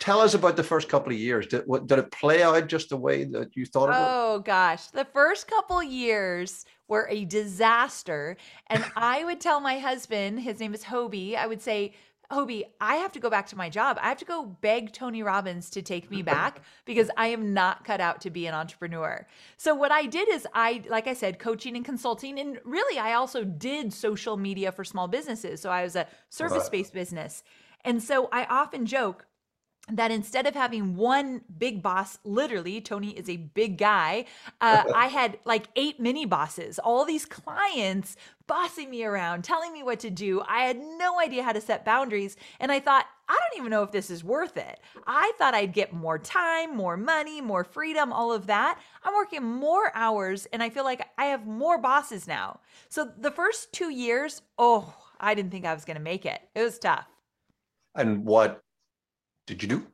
Tell 0.00 0.20
us 0.20 0.34
about 0.34 0.56
the 0.56 0.62
first 0.62 0.88
couple 0.88 1.12
of 1.12 1.18
years. 1.18 1.46
Did, 1.48 1.62
what, 1.66 1.86
did 1.86 1.98
it 1.98 2.12
play 2.12 2.42
out 2.42 2.68
just 2.68 2.90
the 2.90 2.96
way 2.96 3.24
that 3.24 3.56
you 3.56 3.66
thought? 3.66 3.88
it 3.88 3.96
Oh 3.96 4.40
gosh, 4.44 4.88
the 4.88 5.06
first 5.06 5.48
couple 5.48 5.82
years 5.82 6.64
were 6.86 7.08
a 7.10 7.24
disaster, 7.24 8.36
and 8.68 8.84
I 8.94 9.24
would 9.24 9.40
tell 9.40 9.60
my 9.60 9.78
husband, 9.78 10.40
his 10.40 10.60
name 10.60 10.72
is 10.72 10.84
Hobie, 10.84 11.36
I 11.36 11.46
would 11.46 11.62
say, 11.62 11.94
Hobie, 12.30 12.64
I 12.78 12.96
have 12.96 13.12
to 13.12 13.20
go 13.20 13.30
back 13.30 13.46
to 13.48 13.56
my 13.56 13.70
job. 13.70 13.98
I 14.02 14.08
have 14.08 14.18
to 14.18 14.24
go 14.26 14.44
beg 14.44 14.92
Tony 14.92 15.22
Robbins 15.22 15.70
to 15.70 15.80
take 15.80 16.10
me 16.10 16.20
back 16.20 16.60
because 16.84 17.10
I 17.16 17.28
am 17.28 17.54
not 17.54 17.84
cut 17.84 18.02
out 18.02 18.20
to 18.22 18.30
be 18.30 18.46
an 18.46 18.54
entrepreneur. 18.54 19.26
So, 19.56 19.74
what 19.74 19.90
I 19.90 20.04
did 20.04 20.28
is, 20.28 20.46
I, 20.52 20.82
like 20.88 21.06
I 21.06 21.14
said, 21.14 21.38
coaching 21.38 21.74
and 21.74 21.84
consulting. 21.84 22.38
And 22.38 22.60
really, 22.64 22.98
I 22.98 23.14
also 23.14 23.44
did 23.44 23.94
social 23.94 24.36
media 24.36 24.72
for 24.72 24.84
small 24.84 25.08
businesses. 25.08 25.62
So, 25.62 25.70
I 25.70 25.82
was 25.82 25.96
a 25.96 26.06
service 26.28 26.68
based 26.68 26.92
business. 26.92 27.42
And 27.82 28.02
so, 28.02 28.28
I 28.30 28.44
often 28.44 28.84
joke 28.84 29.24
that 29.90 30.10
instead 30.10 30.46
of 30.46 30.54
having 30.54 30.96
one 30.96 31.42
big 31.58 31.82
boss, 31.82 32.18
literally, 32.24 32.80
Tony 32.80 33.10
is 33.10 33.28
a 33.28 33.36
big 33.36 33.78
guy, 33.78 34.26
uh, 34.60 34.84
I 34.94 35.06
had 35.06 35.38
like 35.44 35.68
eight 35.76 35.98
mini 36.00 36.26
bosses, 36.26 36.78
all 36.78 37.04
these 37.04 37.24
clients 37.24 38.16
bossing 38.46 38.90
me 38.90 39.04
around, 39.04 39.44
telling 39.44 39.72
me 39.72 39.82
what 39.82 40.00
to 40.00 40.10
do. 40.10 40.42
I 40.48 40.62
had 40.62 40.78
no 40.78 41.20
idea 41.20 41.42
how 41.42 41.52
to 41.52 41.60
set 41.60 41.84
boundaries. 41.84 42.36
And 42.60 42.72
I 42.72 42.80
thought, 42.80 43.06
I 43.28 43.34
don't 43.34 43.60
even 43.60 43.70
know 43.70 43.82
if 43.82 43.92
this 43.92 44.10
is 44.10 44.24
worth 44.24 44.56
it. 44.56 44.80
I 45.06 45.32
thought 45.38 45.54
I'd 45.54 45.74
get 45.74 45.92
more 45.92 46.18
time, 46.18 46.74
more 46.74 46.96
money, 46.96 47.42
more 47.42 47.62
freedom, 47.62 48.10
all 48.12 48.32
of 48.32 48.46
that. 48.46 48.80
I'm 49.04 49.14
working 49.14 49.44
more 49.44 49.92
hours 49.94 50.46
and 50.46 50.62
I 50.62 50.70
feel 50.70 50.84
like 50.84 51.06
I 51.18 51.26
have 51.26 51.46
more 51.46 51.78
bosses 51.78 52.26
now. 52.26 52.60
So 52.88 53.10
the 53.18 53.30
first 53.30 53.72
two 53.72 53.90
years, 53.90 54.40
oh, 54.58 54.94
I 55.20 55.34
didn't 55.34 55.50
think 55.50 55.66
I 55.66 55.74
was 55.74 55.84
going 55.84 55.98
to 55.98 56.02
make 56.02 56.24
it. 56.24 56.40
It 56.54 56.62
was 56.62 56.78
tough. 56.78 57.06
And 57.94 58.24
what 58.24 58.62
did 59.48 59.62
you 59.62 59.68
do? 59.68 59.86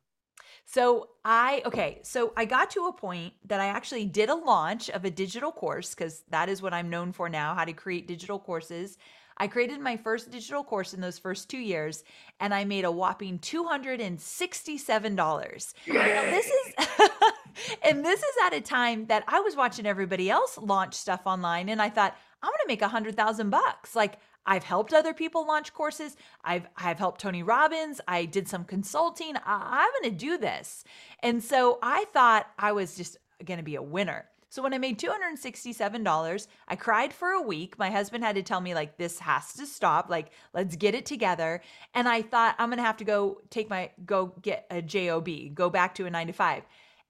So 0.67 1.11
I 1.25 1.63
okay, 1.65 2.01
so 2.03 2.33
I 2.37 2.45
got 2.45 2.71
to 2.71 2.87
a 2.87 2.93
point 2.93 3.35
that 3.47 3.61
I 3.61 3.67
actually 3.67 4.07
did 4.07 4.29
a 4.29 4.35
launch 4.35 4.91
of 4.91 5.05
a 5.05 5.11
digital 5.11 5.53
course 5.53 5.95
because 5.95 6.25
that 6.31 6.49
is 6.49 6.61
what 6.61 6.75
I'm 6.75 6.91
known 6.91 7.13
for 7.13 7.29
now, 7.29 7.55
how 7.55 7.65
to 7.65 7.73
create 7.73 8.09
digital 8.09 8.39
courses. 8.39 8.99
I 9.37 9.47
created 9.49 9.81
my 9.81 9.97
first 9.97 10.31
digital 10.31 10.63
course 10.63 10.95
in 10.95 11.01
those 11.01 11.19
first 11.19 11.51
two 11.51 11.59
years, 11.59 12.05
and 12.41 12.55
I 12.55 12.65
made 12.65 12.85
a 12.85 12.91
whopping 12.91 13.39
two 13.39 13.65
hundred 13.65 14.01
and 14.01 14.21
sixty-seven 14.21 15.15
dollars. 15.15 15.75
This 15.87 16.47
is, 16.47 16.75
and 17.83 18.05
this 18.05 18.21
is 18.21 18.35
at 18.45 18.55
a 18.55 18.61
time 18.61 19.07
that 19.07 19.25
I 19.29 19.41
was 19.41 19.55
watching 19.55 19.87
everybody 19.87 20.31
else 20.31 20.59
launch 20.59 20.95
stuff 20.95 21.23
online, 21.27 21.69
and 21.69 21.81
I 21.81 21.91
thought 21.91 22.17
I'm 22.43 22.51
gonna 22.51 22.69
make 22.69 22.83
a 22.83 22.89
hundred 22.89 23.17
thousand 23.17 23.51
bucks. 23.51 23.95
Like 23.95 24.19
I've 24.47 24.65
helped 24.65 24.93
other 24.93 25.15
people 25.15 25.47
launch 25.47 25.73
courses. 25.73 26.17
I've 26.43 26.67
I've 26.77 26.99
helped 26.99 27.21
Tony 27.21 27.43
Robbins. 27.43 28.01
I 28.07 28.25
did 28.25 28.49
some 28.49 28.65
consulting. 28.65 29.37
I, 29.37 29.41
I'm 29.47 30.03
going 30.03 30.17
to 30.17 30.25
do 30.25 30.39
this. 30.39 30.85
And 31.21 31.43
so 31.43 31.79
I 31.83 32.05
thought 32.13 32.47
I 32.59 32.73
was 32.73 32.97
just 32.97 33.17
going 33.45 33.59
to 33.59 33.65
be 33.65 33.77
a 33.77 33.83
winner. 33.83 34.27
So 34.55 34.63
when 34.63 34.73
I 34.73 34.79
made 34.79 35.01
$267, 35.01 36.47
I 36.69 36.77
cried 36.77 37.13
for 37.13 37.31
a 37.31 37.43
week. 37.43 37.77
My 37.77 37.91
husband 37.91 38.23
had 38.23 38.37
to 38.37 38.43
tell 38.45 38.61
me, 38.61 38.73
like, 38.73 38.97
this 38.97 39.19
has 39.19 39.53
to 39.55 39.67
stop. 39.67 40.09
Like, 40.09 40.31
let's 40.53 40.77
get 40.77 40.95
it 40.95 41.07
together. 41.07 41.61
And 41.93 42.09
I 42.09 42.23
thought, 42.23 42.55
I'm 42.61 42.69
going 42.69 42.79
to 42.79 42.85
have 42.85 42.99
to 42.99 43.05
go 43.05 43.41
take 43.51 43.69
my, 43.69 43.91
go 44.07 44.33
get 44.43 44.67
a 44.71 44.81
JOB, 44.81 45.55
go 45.55 45.71
back 45.71 45.97
to 45.97 46.07
a 46.07 46.11
nine 46.11 46.29
to 46.29 46.33
five. 46.33 46.63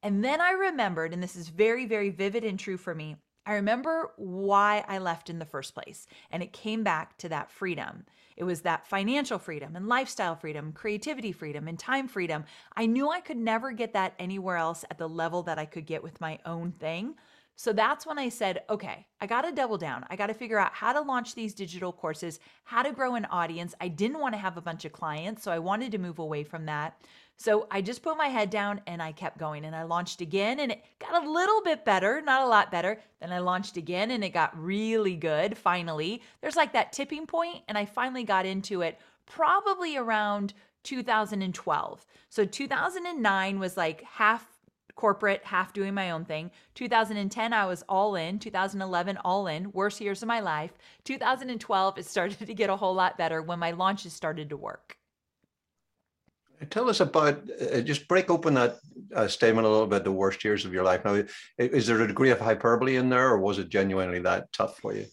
And 0.03 0.25
then 0.25 0.41
I 0.41 0.53
remembered, 0.53 1.13
and 1.13 1.23
this 1.23 1.37
is 1.37 1.49
very, 1.49 1.85
very 1.85 2.09
vivid 2.09 2.45
and 2.45 2.59
true 2.59 2.79
for 2.79 2.95
me. 2.95 3.17
I 3.47 3.55
remember 3.55 4.13
why 4.17 4.85
I 4.89 4.99
left 4.99 5.29
in 5.29 5.39
the 5.39 5.45
first 5.45 5.75
place. 5.75 6.07
And 6.31 6.43
it 6.43 6.53
came 6.53 6.83
back 6.83 7.19
to 7.19 7.29
that 7.29 7.51
freedom. 7.51 8.05
It 8.37 8.45
was 8.45 8.63
that 8.63 8.87
financial 8.87 9.39
freedom 9.39 9.77
and 9.77 9.87
lifestyle 9.87 10.35
freedom, 10.35 10.73
creativity 10.73 11.31
freedom, 11.31 11.69
and 11.69 11.79
time 11.79 12.09
freedom. 12.09 12.45
I 12.75 12.87
knew 12.87 13.11
I 13.11 13.21
could 13.21 13.37
never 13.37 13.71
get 13.73 13.93
that 13.93 14.15
anywhere 14.19 14.57
else 14.57 14.85
at 14.91 14.99
the 14.99 15.09
level 15.09 15.43
that 15.45 15.59
I 15.59 15.67
could 15.67 15.87
get 15.87 16.03
with 16.03 16.21
my 16.21 16.39
own 16.45 16.73
thing. 16.73 17.15
So 17.57 17.73
that's 17.73 18.05
when 18.05 18.19
I 18.19 18.31
said, 18.31 18.63
okay, 18.69 19.07
I 19.21 19.27
got 19.27 19.43
to 19.43 19.53
double 19.53 19.79
down. 19.79 20.05
I 20.11 20.17
got 20.17 20.27
to 20.27 20.35
figure 20.35 20.59
out 20.59 20.73
how 20.73 20.93
to 20.93 21.01
launch 21.01 21.37
these 21.37 21.55
digital 21.55 21.93
courses, 21.93 22.41
how 22.65 22.83
to 22.83 22.91
grow 22.91 23.15
an 23.15 23.27
audience. 23.27 23.75
I 23.81 23.87
didn't 23.87 24.19
want 24.19 24.35
to 24.35 24.41
have 24.41 24.57
a 24.57 24.63
bunch 24.63 24.85
of 24.85 24.93
clients, 24.93 25.45
so 25.45 25.53
I 25.53 25.61
wanted 25.61 25.93
to 25.93 25.99
move 25.99 26.19
away 26.19 26.43
from 26.43 26.67
that. 26.67 27.01
So 27.37 27.67
I 27.71 27.81
just 27.83 28.03
put 28.03 28.17
my 28.17 28.29
head 28.29 28.51
down 28.51 28.81
and 28.87 29.03
I 29.03 29.13
kept 29.13 29.39
going 29.39 29.65
and 29.65 29.75
I 29.75 29.83
launched 29.83 30.21
again 30.21 30.61
and 30.61 30.73
it 30.73 30.83
got 30.99 31.25
a 31.25 31.31
little 31.31 31.63
bit 31.63 31.85
better, 31.85 32.23
not 32.23 32.43
a 32.43 32.47
lot 32.47 32.71
better. 32.71 33.01
Then 33.21 33.33
I 33.33 33.41
launched 33.41 33.77
again 33.77 34.13
and 34.13 34.23
it 34.23 34.31
got 34.31 34.57
really 34.59 35.17
good 35.17 35.59
finally. 35.59 36.23
There's 36.41 36.57
like 36.57 36.73
that 36.73 36.93
tipping 36.93 37.27
point 37.27 37.63
and 37.69 37.77
I 37.77 37.85
finally 37.85 38.25
got 38.25 38.47
into 38.47 38.83
it 38.83 38.99
probably 39.27 39.97
around 39.97 40.55
2012. 40.85 42.07
So 42.29 42.45
2009 42.45 43.59
was 43.59 43.77
like 43.77 44.03
half 44.03 44.47
corporate, 44.95 45.45
half 45.45 45.73
doing 45.73 45.95
my 45.95 46.13
own 46.13 46.25
thing. 46.25 46.51
2010, 46.75 47.53
I 47.53 47.67
was 47.67 47.83
all 47.89 48.15
in. 48.15 48.39
2011, 48.39 49.19
all 49.25 49.47
in. 49.49 49.73
Worst 49.73 50.01
years 50.01 50.23
of 50.23 50.29
my 50.29 50.41
life. 50.41 50.73
2012, 51.05 51.99
it 51.99 52.07
started 52.07 52.39
to 52.47 52.55
get 52.55 52.71
a 52.71 52.77
whole 52.77 52.95
lot 52.95 53.19
better 53.19 53.43
when 53.43 53.59
my 53.59 53.73
launches 53.73 54.13
started 54.13 54.51
to 54.51 54.57
work. 54.57 54.99
Tell 56.71 56.89
us 56.89 57.01
about, 57.01 57.43
uh, 57.61 57.81
just 57.81 58.09
break 58.09 58.31
open 58.31 58.55
that 58.55 58.79
uh, 59.15 59.29
statement 59.29 59.67
a 59.67 59.71
little 59.71 59.87
bit, 59.87 60.05
the 60.05 60.13
worst 60.13 60.45
years 60.45 60.65
of 60.65 60.73
your 60.73 60.85
life. 60.85 61.05
Now, 61.05 61.23
is 61.59 61.87
there 61.87 62.01
a 62.01 62.07
degree 62.07 62.31
of 62.31 62.41
hyperbole 62.41 62.97
in 62.97 63.09
there, 63.09 63.31
or 63.31 63.39
was 63.39 63.59
it 63.59 63.69
genuinely 63.69 64.21
that 64.21 64.53
tough 64.53 64.79
for 64.79 64.95
you? 64.95 65.07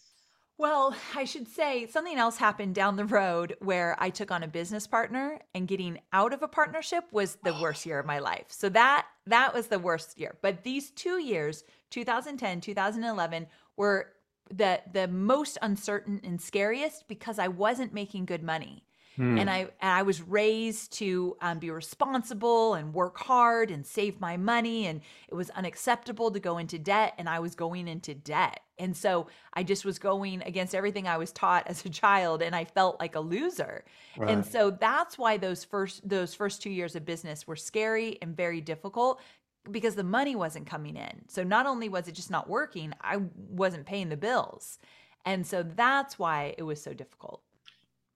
Well, 0.62 0.96
I 1.16 1.24
should 1.26 1.48
say 1.48 1.88
something 1.88 2.20
else 2.20 2.38
happened 2.38 2.76
down 2.76 2.96
the 2.96 3.06
road 3.06 3.56
where 3.62 3.96
I 3.98 4.12
took 4.12 4.30
on 4.30 4.44
a 4.44 4.48
business 4.48 4.86
partner 4.86 5.40
and 5.56 5.68
getting 5.68 5.98
out 6.14 6.34
of 6.34 6.44
a 6.44 6.48
partnership 6.48 7.06
was 7.12 7.40
the 7.44 7.58
worst 7.60 7.84
year 7.84 7.98
of 7.98 8.06
my 8.06 8.20
life. 8.20 8.46
So 8.50 8.70
that 8.70 9.08
that 9.26 9.56
was 9.56 9.68
the 9.68 9.80
worst 9.80 10.20
year. 10.20 10.38
But 10.44 10.64
these 10.64 10.92
2 10.92 11.20
years, 11.20 11.64
2010, 11.90 12.62
2011 12.62 13.48
were 13.76 14.12
the 14.54 14.82
the 14.94 15.08
most 15.08 15.58
uncertain 15.64 16.22
and 16.24 16.40
scariest 16.40 17.08
because 17.08 17.40
I 17.40 17.48
wasn't 17.48 17.92
making 17.92 18.26
good 18.26 18.44
money. 18.44 18.84
Hmm. 19.22 19.38
And 19.38 19.52
I 19.52 19.60
and 19.80 19.92
I 19.92 20.02
was 20.02 20.20
raised 20.20 20.94
to 20.94 21.38
um, 21.42 21.60
be 21.60 21.70
responsible 21.70 22.74
and 22.74 22.92
work 22.92 23.20
hard 23.20 23.70
and 23.70 23.86
save 23.86 24.20
my 24.20 24.36
money, 24.36 24.88
and 24.88 25.00
it 25.28 25.36
was 25.36 25.52
unacceptable 25.52 26.32
to 26.32 26.40
go 26.40 26.58
into 26.58 26.80
debt, 26.80 27.14
and 27.20 27.30
I 27.30 27.38
was 27.38 27.54
going 27.54 27.88
into 27.88 28.16
debt, 28.16 28.62
and 28.80 28.98
so 28.98 29.28
I 29.54 29.62
just 29.62 29.86
was 29.86 30.00
going 30.00 30.42
against 30.42 30.74
everything 30.74 31.08
I 31.08 31.18
was 31.18 31.32
taught 31.32 31.68
as 31.68 31.86
a 31.86 31.90
child, 31.90 32.42
and 32.42 32.56
I 32.56 32.66
felt 32.66 33.00
like 33.00 33.14
a 33.14 33.20
loser, 33.20 33.86
right. 34.18 34.28
and 34.28 34.44
so 34.44 34.72
that's 34.72 35.20
why 35.20 35.38
those 35.38 35.64
first 35.64 36.10
those 36.10 36.34
first 36.34 36.64
two 36.64 36.72
years 36.72 36.96
of 36.96 37.06
business 37.06 37.46
were 37.46 37.56
scary 37.56 38.18
and 38.24 38.36
very 38.36 38.60
difficult 38.60 39.22
because 39.70 39.94
the 39.94 40.04
money 40.04 40.36
wasn't 40.36 40.66
coming 40.66 40.96
in. 40.96 41.22
So 41.28 41.44
not 41.44 41.68
only 41.68 41.90
was 41.90 42.08
it 42.08 42.14
just 42.14 42.32
not 42.32 42.50
working, 42.50 42.92
I 43.02 43.22
wasn't 43.36 43.86
paying 43.86 44.10
the 44.10 44.18
bills, 44.18 44.80
and 45.26 45.46
so 45.46 45.62
that's 45.62 46.18
why 46.18 46.56
it 46.58 46.64
was 46.64 46.82
so 46.82 46.96
difficult 46.96 47.44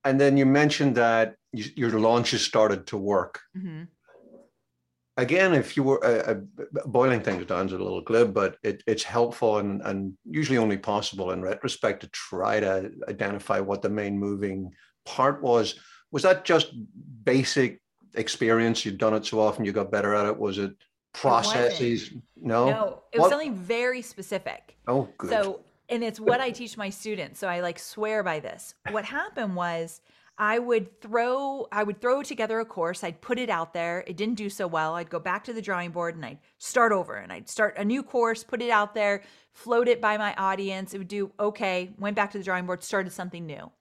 and 0.06 0.22
then 0.22 0.38
you 0.38 0.46
mentioned 0.46 0.96
that 0.96 1.36
you, 1.52 1.66
your 1.76 2.00
launches 2.00 2.42
started 2.42 2.88
to 2.88 2.98
work. 2.98 3.42
Mm-hmm. 3.58 3.84
Again, 5.18 5.54
if 5.54 5.76
you 5.76 5.84
were 5.84 6.06
uh, 6.06 6.34
uh, 6.34 6.86
boiling 6.86 7.22
things 7.22 7.46
down 7.46 7.68
is 7.68 7.74
a 7.74 7.78
little 7.78 8.02
glib, 8.02 8.34
but 8.34 8.58
it, 8.64 8.84
it's 8.86 9.04
helpful 9.04 9.58
and, 9.60 9.82
and 9.82 10.14
usually 10.26 10.58
only 10.58 10.78
possible 10.78 11.32
in 11.32 11.42
retrospect 11.42 12.02
to 12.02 12.08
try 12.10 12.60
to 12.60 12.92
identify 13.08 13.60
what 13.60 13.82
the 13.82 13.90
main 13.90 14.20
moving 14.20 14.74
part 15.06 15.42
was. 15.42 15.76
Was 16.12 16.24
that 16.24 16.46
just 16.46 16.74
basic 17.24 17.82
experience? 18.14 18.86
You'd 18.86 18.98
done 18.98 19.14
it 19.14 19.26
so 19.26 19.40
often, 19.40 19.66
you 19.66 19.72
got 19.72 19.92
better 19.92 20.14
at 20.14 20.26
it. 20.26 20.38
Was 20.38 20.58
it 20.58 20.76
processes? 21.14 22.12
It 22.12 22.18
no, 22.36 22.70
no, 22.70 23.02
it 23.14 23.20
was 23.20 23.24
what? 23.24 23.30
something 23.32 23.56
very 23.56 24.02
specific. 24.02 24.76
Oh, 24.86 25.08
good. 25.18 25.30
So 25.30 25.62
and 25.90 26.04
it's 26.04 26.20
what 26.20 26.42
I 26.42 26.52
teach 26.52 26.78
my 26.78 26.90
students. 26.90 27.40
So 27.40 27.48
I 27.48 27.62
like 27.62 27.80
swear 27.80 28.24
by 28.24 28.40
this. 28.40 28.74
What 28.90 29.06
happened 29.06 29.56
was 29.56 30.02
I 30.38 30.60
would 30.60 31.02
throw 31.02 31.68
I 31.72 31.84
would 31.84 32.02
throw 32.02 32.22
together 32.22 32.60
a 32.60 32.66
course. 32.66 33.04
I'd 33.04 33.22
put 33.22 33.40
it 33.40 33.50
out 33.50 33.74
there. 33.74 34.04
It 34.06 34.18
didn't 34.18 34.36
do 34.36 34.50
so 34.50 34.68
well. 34.68 34.96
I'd 34.96 35.10
go 35.10 35.20
back 35.20 35.44
to 35.46 35.54
the 35.54 35.62
drawing 35.62 35.92
board 35.92 36.16
and 36.16 36.26
I'd 36.26 36.40
start 36.58 36.92
over 36.92 37.16
and 37.16 37.32
I'd 37.32 37.50
start 37.50 37.78
a 37.78 37.86
new 37.86 38.04
course, 38.04 38.44
put 38.44 38.62
it 38.62 38.70
out 38.70 38.94
there, 38.94 39.24
float 39.54 39.88
it 39.88 40.02
by 40.02 40.18
my 40.18 40.34
audience. 40.36 40.94
It 40.94 40.98
would 40.98 41.08
do 41.08 41.32
okay. 41.40 41.94
Went 41.98 42.16
back 42.16 42.32
to 42.32 42.38
the 42.38 42.44
drawing 42.44 42.66
board, 42.66 42.84
started 42.84 43.12
something 43.14 43.46
new. 43.46 43.72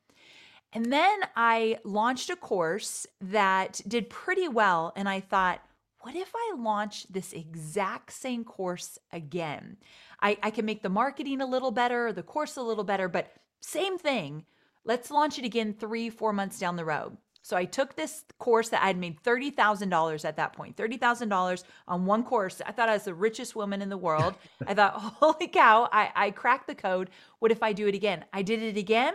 And 0.73 0.93
then 0.93 1.21
I 1.37 1.79
launched 1.85 2.31
a 2.31 2.37
course 2.37 3.07
that 3.21 3.81
did 3.87 4.11
pretty 4.11 4.49
well 4.49 4.93
and 4.97 5.09
I 5.09 5.21
thought, 5.21 5.61
what 6.05 6.15
if 6.15 6.31
I 6.37 6.55
launch 6.59 7.07
this 7.09 7.33
exact 7.33 8.13
same 8.13 8.45
course 8.45 8.99
again? 9.11 9.79
I, 10.21 10.37
I 10.43 10.51
can 10.51 10.67
make 10.67 10.83
the 10.83 10.91
marketing 10.91 11.41
a 11.41 11.47
little 11.47 11.71
better, 11.71 12.13
the 12.13 12.23
course 12.23 12.57
a 12.57 12.63
little 12.63 12.85
better, 12.85 13.09
but 13.09 13.33
same 13.63 13.97
thing. 13.97 14.45
Let's 14.85 15.11
launch 15.11 15.39
it 15.39 15.47
again 15.47 15.73
three, 15.73 16.11
four 16.11 16.35
months 16.35 16.59
down 16.59 16.77
the 16.77 16.85
road. 16.85 17.17
So 17.41 17.57
I 17.57 17.65
took 17.65 17.97
this 17.97 18.25
course 18.39 18.69
that 18.69 18.83
I 18.83 18.89
had 18.89 18.99
made 18.99 19.23
$30,000 19.23 20.25
at 20.27 20.37
that 20.37 20.53
point, 20.53 20.77
$30,000 20.77 21.65
on 21.89 22.05
one 22.05 22.23
course. 22.23 22.61
I 22.67 22.73
thought 22.73 22.91
I 22.91 22.95
was 22.95 23.05
the 23.05 23.15
richest 23.15 23.57
woman 23.57 23.81
in 23.81 23.89
the 23.89 23.97
world. 23.97 24.35
I 24.67 24.75
thought, 24.75 24.93
holy 25.01 25.49
cow, 25.49 25.89
I, 25.91 26.11
I 26.15 26.31
cracked 26.33 26.67
the 26.67 26.75
code. 26.75 27.09
What 27.39 27.51
if 27.51 27.63
I 27.63 27.73
do 27.73 27.87
it 27.87 27.95
again? 27.95 28.27
I 28.31 28.43
did 28.43 28.63
it 28.63 28.77
again 28.77 29.15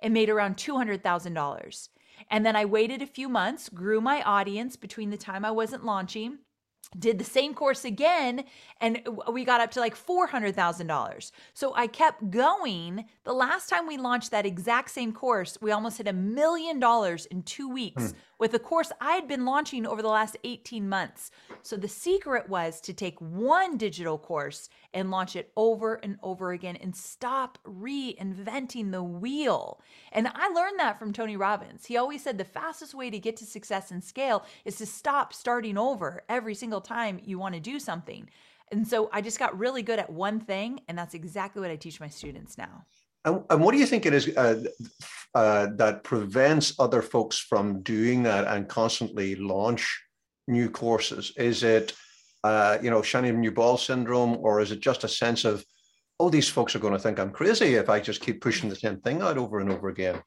and 0.00 0.12
made 0.12 0.28
around 0.28 0.58
$200,000. 0.58 1.88
And 2.30 2.44
then 2.44 2.56
I 2.56 2.64
waited 2.64 3.02
a 3.02 3.06
few 3.06 3.28
months, 3.28 3.68
grew 3.68 4.00
my 4.00 4.22
audience 4.22 4.76
between 4.76 5.10
the 5.10 5.16
time 5.16 5.44
I 5.44 5.50
wasn't 5.50 5.84
launching 5.84 6.38
did 6.98 7.18
the 7.18 7.24
same 7.24 7.54
course 7.54 7.84
again 7.84 8.44
and 8.80 9.06
we 9.32 9.44
got 9.44 9.60
up 9.60 9.70
to 9.72 9.80
like 9.80 9.96
$400,000. 9.96 11.30
So 11.54 11.74
I 11.74 11.86
kept 11.86 12.30
going. 12.30 13.06
The 13.24 13.32
last 13.32 13.68
time 13.68 13.86
we 13.86 13.96
launched 13.96 14.30
that 14.30 14.46
exact 14.46 14.90
same 14.90 15.12
course, 15.12 15.58
we 15.60 15.70
almost 15.70 15.98
hit 15.98 16.08
a 16.08 16.12
million 16.12 16.80
dollars 16.80 17.26
in 17.26 17.42
2 17.42 17.68
weeks. 17.68 18.10
Hmm 18.12 18.18
with 18.38 18.54
a 18.54 18.58
course 18.58 18.92
I 19.00 19.12
had 19.12 19.28
been 19.28 19.44
launching 19.44 19.86
over 19.86 20.02
the 20.02 20.08
last 20.08 20.36
18 20.44 20.88
months. 20.88 21.30
So 21.62 21.76
the 21.76 21.88
secret 21.88 22.48
was 22.48 22.80
to 22.82 22.92
take 22.92 23.18
one 23.20 23.76
digital 23.76 24.18
course 24.18 24.68
and 24.92 25.10
launch 25.10 25.36
it 25.36 25.52
over 25.56 25.94
and 25.94 26.18
over 26.22 26.52
again 26.52 26.76
and 26.76 26.94
stop 26.94 27.58
reinventing 27.66 28.92
the 28.92 29.02
wheel. 29.02 29.80
And 30.12 30.28
I 30.28 30.48
learned 30.48 30.78
that 30.78 30.98
from 30.98 31.12
Tony 31.12 31.36
Robbins. 31.36 31.86
He 31.86 31.96
always 31.96 32.22
said 32.22 32.38
the 32.38 32.44
fastest 32.44 32.94
way 32.94 33.10
to 33.10 33.18
get 33.18 33.36
to 33.38 33.46
success 33.46 33.90
and 33.90 34.02
scale 34.02 34.44
is 34.64 34.76
to 34.76 34.86
stop 34.86 35.32
starting 35.32 35.78
over 35.78 36.22
every 36.28 36.54
single 36.54 36.80
time 36.86 37.20
you 37.24 37.38
want 37.38 37.54
to 37.54 37.60
do 37.60 37.78
something. 37.78 38.28
And 38.72 38.86
so 38.86 39.08
I 39.12 39.20
just 39.20 39.38
got 39.38 39.56
really 39.58 39.82
good 39.82 39.98
at 39.98 40.10
one 40.10 40.40
thing, 40.40 40.80
and 40.88 40.98
that's 40.98 41.14
exactly 41.14 41.62
what 41.62 41.70
I 41.70 41.76
teach 41.76 42.00
my 42.00 42.08
students 42.08 42.58
now. 42.58 42.84
And, 43.24 43.44
and 43.50 43.60
what 43.62 43.72
do 43.72 43.78
you 43.78 43.86
think 43.86 44.06
it 44.06 44.14
is 44.14 44.28
uh, 44.36 44.64
uh, 45.34 45.68
that 45.76 46.04
prevents 46.04 46.78
other 46.78 47.02
folks 47.02 47.38
from 47.38 47.82
doing 47.82 48.22
that 48.24 48.46
and 48.46 48.68
constantly 48.68 49.34
launch 49.36 50.02
new 50.48 50.70
courses? 50.70 51.32
Is 51.36 51.62
it, 51.62 51.92
uh, 52.44 52.78
you 52.82 52.90
know, 52.90 53.02
shiny 53.02 53.32
new 53.32 53.52
ball 53.52 53.76
syndrome, 53.76 54.36
or 54.40 54.60
is 54.60 54.70
it 54.72 54.80
just 54.80 55.04
a 55.04 55.08
sense 55.08 55.44
of, 55.44 55.64
oh, 56.18 56.30
these 56.30 56.48
folks 56.48 56.74
are 56.74 56.80
going 56.80 56.92
to 56.92 56.98
think 56.98 57.18
I'm 57.18 57.30
crazy 57.30 57.74
if 57.74 57.88
I 57.88 58.00
just 58.00 58.20
keep 58.20 58.40
pushing 58.40 58.68
the 58.68 58.76
same 58.76 58.98
thing 58.98 59.22
out 59.22 59.38
over 59.38 59.58
and 59.58 59.70
over 59.70 59.88
again? 59.88 60.22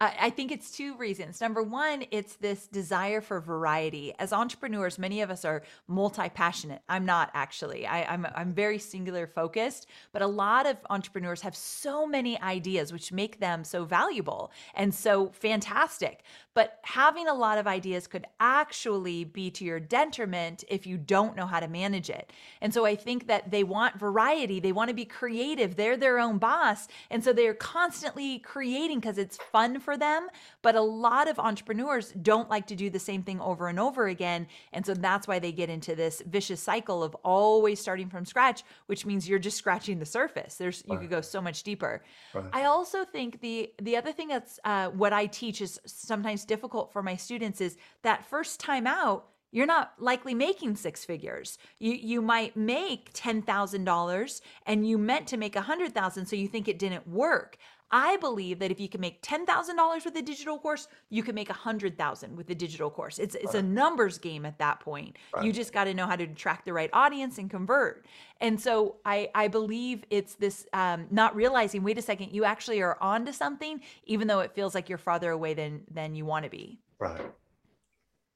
I 0.00 0.30
think 0.30 0.52
it's 0.52 0.70
two 0.70 0.96
reasons. 0.96 1.40
Number 1.40 1.60
one, 1.60 2.04
it's 2.12 2.36
this 2.36 2.68
desire 2.68 3.20
for 3.20 3.40
variety. 3.40 4.14
As 4.20 4.32
entrepreneurs, 4.32 4.96
many 4.96 5.22
of 5.22 5.30
us 5.30 5.44
are 5.44 5.64
multi-passionate. 5.88 6.82
I'm 6.88 7.04
not 7.04 7.32
actually. 7.34 7.84
I, 7.84 8.02
am 8.02 8.24
I'm, 8.24 8.32
I'm 8.36 8.52
very 8.52 8.78
singular 8.78 9.26
focused, 9.26 9.88
but 10.12 10.22
a 10.22 10.26
lot 10.28 10.66
of 10.66 10.76
entrepreneurs 10.88 11.40
have 11.40 11.56
so 11.56 12.06
many 12.06 12.40
ideas, 12.40 12.92
which 12.92 13.10
make 13.10 13.40
them 13.40 13.64
so 13.64 13.84
valuable 13.84 14.52
and 14.74 14.94
so 14.94 15.30
fantastic. 15.30 16.22
But 16.54 16.78
having 16.84 17.26
a 17.26 17.34
lot 17.34 17.58
of 17.58 17.66
ideas 17.66 18.06
could 18.06 18.26
actually 18.38 19.24
be 19.24 19.50
to 19.52 19.64
your 19.64 19.80
detriment 19.80 20.62
if 20.68 20.86
you 20.86 20.96
don't 20.96 21.34
know 21.34 21.46
how 21.46 21.58
to 21.58 21.66
manage 21.66 22.08
it. 22.08 22.32
And 22.60 22.72
so 22.72 22.86
I 22.86 22.94
think 22.94 23.26
that 23.26 23.50
they 23.50 23.64
want 23.64 23.98
variety. 23.98 24.60
They 24.60 24.72
want 24.72 24.90
to 24.90 24.94
be 24.94 25.04
creative. 25.04 25.74
They're 25.74 25.96
their 25.96 26.20
own 26.20 26.38
boss. 26.38 26.86
And 27.10 27.24
so 27.24 27.32
they're 27.32 27.52
constantly 27.52 28.38
creating 28.38 29.00
because 29.00 29.18
it's 29.18 29.36
fun 29.36 29.80
for 29.88 29.96
them. 29.96 30.28
But 30.60 30.74
a 30.74 30.82
lot 30.82 31.30
of 31.30 31.38
entrepreneurs 31.38 32.12
don't 32.20 32.50
like 32.50 32.66
to 32.66 32.76
do 32.76 32.90
the 32.90 32.98
same 32.98 33.22
thing 33.22 33.40
over 33.40 33.68
and 33.68 33.80
over 33.80 34.06
again. 34.08 34.46
And 34.74 34.84
so 34.84 34.92
that's 34.92 35.26
why 35.26 35.38
they 35.38 35.50
get 35.50 35.70
into 35.70 35.94
this 35.94 36.22
vicious 36.26 36.60
cycle 36.60 37.02
of 37.02 37.14
always 37.24 37.80
starting 37.80 38.10
from 38.10 38.26
scratch, 38.26 38.64
which 38.84 39.06
means 39.06 39.26
you're 39.26 39.38
just 39.38 39.56
scratching 39.56 39.98
the 39.98 40.04
surface. 40.04 40.56
There's 40.56 40.84
you 40.86 40.98
could 40.98 41.08
go 41.08 41.22
so 41.22 41.40
much 41.40 41.62
deeper. 41.62 42.02
Right. 42.34 42.44
I 42.52 42.64
also 42.64 43.06
think 43.06 43.40
the 43.40 43.72
the 43.80 43.96
other 43.96 44.12
thing 44.12 44.28
that's 44.28 44.60
uh, 44.62 44.88
what 44.88 45.14
I 45.14 45.24
teach 45.24 45.62
is 45.62 45.80
sometimes 45.86 46.44
difficult 46.44 46.92
for 46.92 47.02
my 47.02 47.16
students 47.16 47.62
is 47.62 47.78
that 48.02 48.26
first 48.28 48.60
time 48.60 48.86
out 48.86 49.30
you're 49.50 49.66
not 49.66 49.94
likely 49.98 50.34
making 50.34 50.76
six 50.76 51.04
figures. 51.04 51.58
You 51.78 51.92
you 51.94 52.20
might 52.20 52.56
make 52.56 53.12
$10,000 53.14 54.40
and 54.66 54.86
you 54.86 54.98
meant 54.98 55.26
to 55.28 55.36
make 55.38 55.56
a 55.56 55.60
100,000 55.60 56.26
so 56.26 56.36
you 56.36 56.48
think 56.48 56.68
it 56.68 56.78
didn't 56.78 57.08
work. 57.08 57.56
I 57.90 58.18
believe 58.18 58.58
that 58.58 58.70
if 58.70 58.78
you 58.78 58.88
can 58.88 59.00
make 59.00 59.22
$10,000 59.22 60.04
with 60.04 60.16
a 60.16 60.22
digital 60.22 60.58
course, 60.58 60.88
you 61.08 61.22
can 61.22 61.34
make 61.34 61.48
100,000 61.48 62.36
with 62.36 62.50
a 62.50 62.54
digital 62.54 62.90
course. 62.90 63.18
It's 63.18 63.34
it's 63.34 63.54
right. 63.54 63.62
a 63.64 63.66
numbers 63.66 64.18
game 64.18 64.44
at 64.44 64.58
that 64.58 64.80
point. 64.80 65.16
Right. 65.34 65.44
You 65.44 65.52
just 65.52 65.72
got 65.72 65.84
to 65.84 65.94
know 65.94 66.06
how 66.06 66.16
to 66.16 66.24
attract 66.24 66.66
the 66.66 66.72
right 66.72 66.90
audience 66.92 67.38
and 67.38 67.50
convert. 67.50 68.04
And 68.40 68.60
so 68.60 68.96
I 69.04 69.30
I 69.34 69.48
believe 69.48 70.04
it's 70.10 70.34
this 70.34 70.66
um, 70.72 71.06
not 71.10 71.34
realizing 71.34 71.82
wait 71.82 71.98
a 71.98 72.02
second, 72.02 72.32
you 72.32 72.44
actually 72.44 72.82
are 72.82 72.98
onto 73.00 73.32
something 73.32 73.80
even 74.04 74.28
though 74.28 74.40
it 74.40 74.54
feels 74.54 74.74
like 74.74 74.88
you're 74.88 74.98
farther 74.98 75.30
away 75.30 75.54
than 75.54 75.82
than 75.90 76.14
you 76.14 76.26
want 76.26 76.44
to 76.44 76.50
be. 76.50 76.78
Right. 76.98 77.32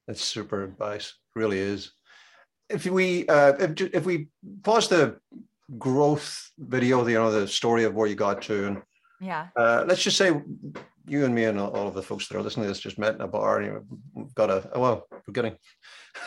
That's 0.07 0.23
super 0.23 0.63
advice. 0.63 1.13
Really 1.35 1.59
is. 1.59 1.91
If 2.69 2.85
we 2.85 3.27
uh, 3.27 3.53
if, 3.59 3.81
if 3.81 4.05
we 4.05 4.29
pause 4.63 4.87
the 4.87 5.19
growth 5.77 6.51
video, 6.57 7.05
you 7.07 7.15
know, 7.15 7.31
the 7.31 7.47
story 7.47 7.83
of 7.83 7.93
where 7.93 8.07
you 8.07 8.15
got 8.15 8.41
to, 8.43 8.67
and 8.67 8.81
yeah, 9.23 9.47
uh, 9.55 9.85
let's 9.87 10.03
just 10.03 10.17
say 10.17 10.31
you 11.05 11.25
and 11.25 11.35
me 11.35 11.43
and 11.43 11.59
all 11.59 11.87
of 11.87 11.93
the 11.93 12.01
folks 12.01 12.27
that 12.27 12.37
are 12.37 12.41
listening 12.41 12.63
to 12.63 12.69
this 12.69 12.79
just 12.79 12.97
met 12.97 13.15
in 13.15 13.21
a 13.21 13.27
bar. 13.27 13.59
And 13.59 13.85
we've 14.13 14.33
got 14.35 14.49
a 14.49 14.69
oh, 14.73 14.79
well, 14.79 15.07
we're 15.11 15.33
getting. 15.33 15.55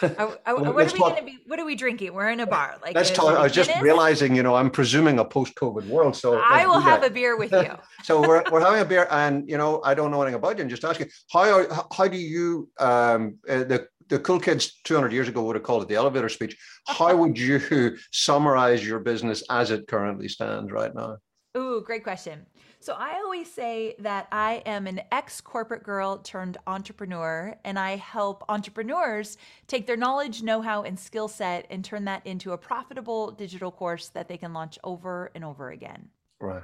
oh, 0.03 0.37
oh, 0.47 0.55
what 0.55 0.67
are 0.67 0.73
we 0.73 0.85
talk, 0.85 1.15
gonna 1.15 1.25
be? 1.25 1.39
What 1.47 1.59
are 1.59 1.65
we 1.65 1.75
drinking? 1.75 2.13
We're 2.13 2.31
in 2.31 2.41
a 2.41 2.47
bar. 2.47 2.77
Like 2.83 2.95
let's 2.95 3.11
talk. 3.11 3.37
I 3.37 3.43
was 3.43 3.53
just 3.53 3.71
realizing, 3.81 4.37
you 4.37 4.43
know, 4.43 4.55
I'm 4.55 4.71
presuming 4.71 5.19
a 5.19 5.25
post-COVID 5.25 5.87
world, 5.89 6.17
so 6.17 6.39
I 6.39 6.67
will 6.67 6.81
have 6.81 7.03
a 7.03 7.11
beer 7.11 7.39
with 7.39 7.53
you. 7.53 7.71
so 8.03 8.21
we're, 8.21 8.45
we're 8.51 8.61
having 8.61 8.81
a 8.81 8.85
beer, 8.85 9.07
and 9.11 9.49
you 9.49 9.57
know, 9.57 9.81
I 9.85 9.95
don't 9.95 10.11
know 10.11 10.21
anything 10.23 10.39
about 10.39 10.57
you. 10.57 10.63
And 10.63 10.71
just 10.71 10.85
asking, 10.85 11.09
how 11.31 11.41
are, 11.41 11.87
how 11.97 12.09
do 12.09 12.19
you 12.19 12.69
um, 12.79 13.39
uh, 13.49 13.65
the 13.65 13.89
the 14.09 14.19
cool 14.21 14.39
kids 14.39 14.81
200 14.85 15.13
years 15.13 15.29
ago 15.29 15.43
would 15.43 15.57
have 15.57 15.65
called 15.65 15.83
it 15.83 15.89
the 15.89 15.97
elevator 15.97 16.29
speech. 16.29 16.57
How 16.87 17.17
would 17.21 17.39
you 17.39 17.97
summarize 18.13 18.87
your 18.87 19.01
business 19.01 19.43
as 19.51 19.71
it 19.71 19.89
currently 19.89 20.29
stands 20.29 20.71
right 20.71 20.95
now? 20.95 21.17
Ooh, 21.57 21.83
great 21.85 22.05
question. 22.05 22.47
So 22.87 22.95
I 22.95 23.15
always 23.15 23.53
say 23.53 23.97
that 23.99 24.29
I 24.31 24.63
am 24.65 24.87
an 24.87 25.01
ex 25.11 25.41
corporate 25.41 25.83
girl 25.83 26.19
turned 26.19 26.57
entrepreneur, 26.69 27.59
and 27.65 27.81
I 27.81 27.97
help 27.97 28.45
entrepreneurs 28.49 29.39
take 29.67 29.89
their 29.89 29.97
knowledge, 29.97 30.45
know 30.45 30.63
how, 30.63 30.85
and 30.85 30.97
skill 30.97 31.27
set 31.27 31.67
and 31.69 31.85
turn 31.85 32.05
that 32.05 32.25
into 32.25 32.53
a 32.53 32.57
profitable 32.57 33.33
digital 33.33 33.73
course 33.73 34.11
that 34.11 34.29
they 34.29 34.37
can 34.37 34.53
launch 34.53 34.79
over 34.85 35.33
and 35.35 35.45
over 35.45 35.71
again. 35.71 36.11
Right. 36.39 36.63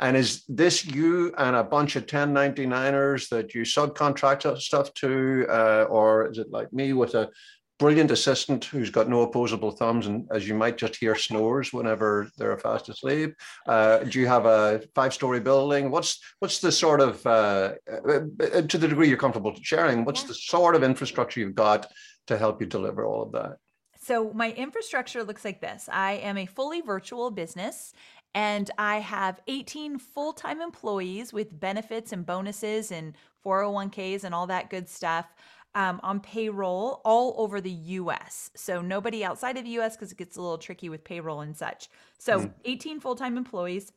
And 0.00 0.16
is 0.16 0.42
this 0.48 0.86
you 0.86 1.34
and 1.36 1.54
a 1.54 1.62
bunch 1.62 1.96
of 1.96 2.06
1099ers 2.06 3.28
that 3.28 3.54
you 3.54 3.60
subcontract 3.60 4.58
stuff 4.58 4.94
to, 4.94 5.44
uh, 5.50 5.84
or 5.90 6.30
is 6.30 6.38
it 6.38 6.50
like 6.50 6.72
me 6.72 6.94
with 6.94 7.14
a 7.14 7.28
brilliant 7.82 8.12
assistant 8.12 8.64
who's 8.66 8.90
got 8.90 9.08
no 9.08 9.22
opposable 9.22 9.72
thumbs 9.72 10.06
and 10.06 10.28
as 10.30 10.46
you 10.46 10.54
might 10.54 10.78
just 10.78 10.94
hear 10.94 11.16
snores 11.16 11.72
whenever 11.72 12.28
they're 12.38 12.56
fast 12.56 12.88
asleep. 12.88 13.34
Uh, 13.66 13.98
do 14.04 14.20
you 14.20 14.28
have 14.28 14.46
a 14.46 14.80
five 14.94 15.12
story 15.12 15.40
building? 15.40 15.90
What's 15.90 16.20
what's 16.38 16.60
the 16.60 16.70
sort 16.70 17.00
of 17.00 17.26
uh, 17.26 17.72
uh, 18.08 18.62
to 18.70 18.78
the 18.78 18.86
degree 18.86 19.08
you're 19.08 19.24
comfortable 19.26 19.52
sharing 19.60 20.04
what's 20.04 20.22
the 20.22 20.34
sort 20.34 20.76
of 20.76 20.84
infrastructure 20.84 21.40
you've 21.40 21.56
got 21.56 21.88
to 22.28 22.38
help 22.38 22.60
you 22.60 22.68
deliver 22.68 23.04
all 23.04 23.20
of 23.20 23.32
that? 23.32 23.56
So 24.00 24.32
my 24.32 24.52
infrastructure 24.52 25.24
looks 25.24 25.44
like 25.44 25.60
this. 25.60 25.88
I 25.92 26.12
am 26.12 26.38
a 26.38 26.46
fully 26.46 26.82
virtual 26.82 27.32
business 27.32 27.92
and 28.32 28.70
I 28.78 29.00
have 29.00 29.40
18 29.48 29.98
full 29.98 30.32
time 30.32 30.60
employees 30.60 31.32
with 31.32 31.58
benefits 31.58 32.12
and 32.12 32.24
bonuses 32.24 32.92
and 32.92 33.16
401ks 33.44 34.22
and 34.22 34.32
all 34.32 34.46
that 34.46 34.70
good 34.70 34.88
stuff 34.88 35.26
um, 35.74 36.00
on 36.02 36.20
payroll 36.20 37.00
all 37.04 37.34
over 37.38 37.60
the 37.60 37.70
US. 37.70 38.50
So 38.54 38.80
nobody 38.80 39.24
outside 39.24 39.56
of 39.56 39.64
the 39.64 39.70
US 39.80 39.96
because 39.96 40.12
it 40.12 40.18
gets 40.18 40.36
a 40.36 40.42
little 40.42 40.58
tricky 40.58 40.88
with 40.88 41.04
payroll 41.04 41.40
and 41.40 41.56
such. 41.56 41.88
So 42.18 42.40
mm 42.40 42.52
18 42.64 43.00
full 43.00 43.16
time 43.16 43.36
employees 43.36 43.92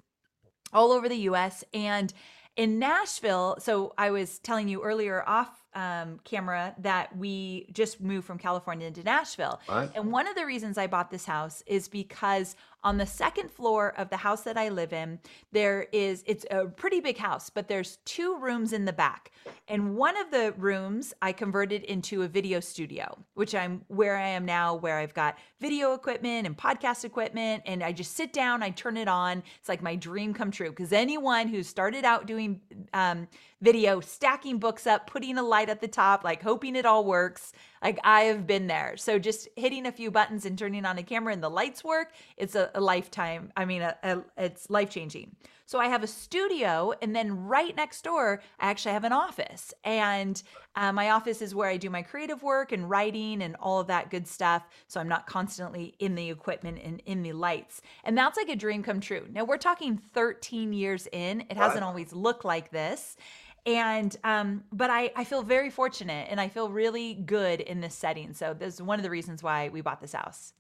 all 0.73 0.91
over 0.91 1.07
the 1.07 1.17
US. 1.29 1.63
And 1.73 2.13
in 2.55 2.79
Nashville, 2.79 3.57
so 3.59 3.93
I 3.97 4.11
was 4.11 4.39
telling 4.39 4.67
you 4.67 4.81
earlier 4.81 5.23
off 5.27 5.65
um, 5.73 6.19
camera 6.23 6.73
that 6.79 7.15
we 7.17 7.67
just 7.73 7.99
moved 7.99 8.25
from 8.25 8.37
California 8.37 8.89
to 8.89 9.03
Nashville. 9.03 9.59
Right. 9.67 9.91
And 9.93 10.11
one 10.11 10.25
of 10.27 10.35
the 10.35 10.45
reasons 10.45 10.77
I 10.77 10.87
bought 10.87 11.11
this 11.11 11.25
house 11.25 11.63
is 11.67 11.89
because 11.89 12.55
on 12.85 12.97
the 12.97 13.05
second 13.05 13.49
floor 13.49 13.93
of 13.97 14.09
the 14.09 14.17
house 14.17 14.43
that 14.43 14.57
I 14.57 14.69
live 14.69 14.93
in, 14.93 15.19
there 15.51 15.87
is, 15.91 16.23
it's 16.27 16.45
a 16.51 16.67
pretty 16.67 16.99
big 16.99 17.17
house, 17.17 17.49
but 17.49 17.67
there's 17.67 17.97
two 18.05 18.37
rooms 18.37 18.71
in 18.73 18.85
the 18.85 18.93
back. 18.93 19.31
And 19.67 19.95
one 19.95 20.15
of 20.15 20.29
the 20.29 20.53
rooms 20.57 21.11
I 21.21 21.31
converted 21.31 21.83
into 21.83 22.21
a 22.21 22.27
video 22.27 22.59
studio, 22.59 23.17
which 23.33 23.55
I'm 23.55 23.83
where 23.87 24.15
I 24.15 24.27
am 24.27 24.45
now, 24.45 24.75
where 24.75 24.99
I've 24.99 25.15
got 25.15 25.39
video 25.59 25.93
equipment 25.93 26.45
and 26.45 26.55
podcast 26.55 27.03
equipment. 27.03 27.63
And 27.65 27.83
I 27.83 27.91
just 27.91 28.15
sit 28.15 28.31
down, 28.31 28.61
I 28.61 28.69
turn 28.69 28.97
it 28.97 29.07
on. 29.07 29.41
It's 29.59 29.67
like 29.67 29.81
my 29.81 29.95
dream 29.95 30.35
come 30.35 30.51
true. 30.51 30.69
Because 30.69 30.93
anyone 30.93 31.47
who 31.47 31.63
started 31.63 32.05
out 32.05 32.27
doing 32.27 32.61
um, 32.93 33.27
video, 33.61 33.99
stacking 33.99 34.59
books 34.59 34.85
up, 34.85 35.07
putting 35.07 35.39
a 35.39 35.43
light 35.43 35.69
at 35.69 35.81
the 35.81 35.87
top, 35.87 36.23
like 36.23 36.43
hoping 36.43 36.75
it 36.75 36.85
all 36.85 37.03
works. 37.03 37.51
Like 37.83 37.99
I 38.03 38.21
have 38.21 38.47
been 38.47 38.67
there. 38.67 38.97
So 38.97 39.19
just 39.19 39.47
hitting 39.55 39.85
a 39.85 39.91
few 39.91 40.11
buttons 40.11 40.45
and 40.45 40.57
turning 40.57 40.85
on 40.85 40.97
a 40.97 41.03
camera 41.03 41.33
and 41.33 41.43
the 41.43 41.49
lights 41.49 41.83
work, 41.83 42.13
it's 42.37 42.55
a, 42.55 42.71
a 42.75 42.81
lifetime. 42.81 43.51
I 43.55 43.65
mean, 43.65 43.81
a, 43.81 43.95
a, 44.03 44.23
it's 44.37 44.69
life 44.69 44.89
changing. 44.89 45.35
So 45.67 45.79
I 45.79 45.87
have 45.87 46.03
a 46.03 46.07
studio, 46.07 46.93
and 47.01 47.15
then 47.15 47.47
right 47.47 47.75
next 47.75 48.03
door, 48.03 48.41
I 48.59 48.69
actually 48.69 48.91
have 48.91 49.03
an 49.03 49.13
office. 49.13 49.73
And 49.83 50.41
uh, 50.75 50.91
my 50.91 51.09
office 51.09 51.41
is 51.41 51.55
where 51.55 51.69
I 51.69 51.77
do 51.77 51.89
my 51.89 52.03
creative 52.03 52.43
work 52.43 52.71
and 52.71 52.87
writing 52.87 53.41
and 53.41 53.55
all 53.59 53.79
of 53.79 53.87
that 53.87 54.11
good 54.11 54.27
stuff. 54.27 54.67
So 54.87 54.99
I'm 54.99 55.07
not 55.07 55.25
constantly 55.25 55.95
in 55.97 56.13
the 56.13 56.29
equipment 56.29 56.79
and 56.83 57.01
in 57.07 57.23
the 57.23 57.33
lights. 57.33 57.81
And 58.03 58.15
that's 58.15 58.37
like 58.37 58.49
a 58.49 58.55
dream 58.55 58.83
come 58.83 58.99
true. 58.99 59.25
Now 59.31 59.43
we're 59.43 59.57
talking 59.57 59.97
13 59.97 60.71
years 60.71 61.07
in. 61.11 61.41
It 61.49 61.57
hasn't 61.57 61.83
always 61.83 62.13
looked 62.13 62.45
like 62.45 62.69
this 62.69 63.17
and 63.65 64.15
um, 64.23 64.63
but 64.71 64.89
I, 64.89 65.11
I 65.15 65.23
feel 65.23 65.41
very 65.41 65.69
fortunate 65.69 66.27
and 66.29 66.39
I 66.39 66.49
feel 66.49 66.69
really 66.69 67.15
good 67.15 67.61
in 67.61 67.81
this 67.81 67.95
setting. 67.95 68.33
So 68.33 68.53
this 68.53 68.75
is 68.75 68.81
one 68.81 68.99
of 68.99 69.03
the 69.03 69.09
reasons 69.09 69.41
why 69.41 69.69
we 69.69 69.81
bought 69.81 70.01
this 70.01 70.13
house. 70.13 70.53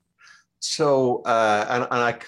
So 0.59 1.21
uh, 1.23 1.65
and, 1.69 1.87
and 1.91 2.19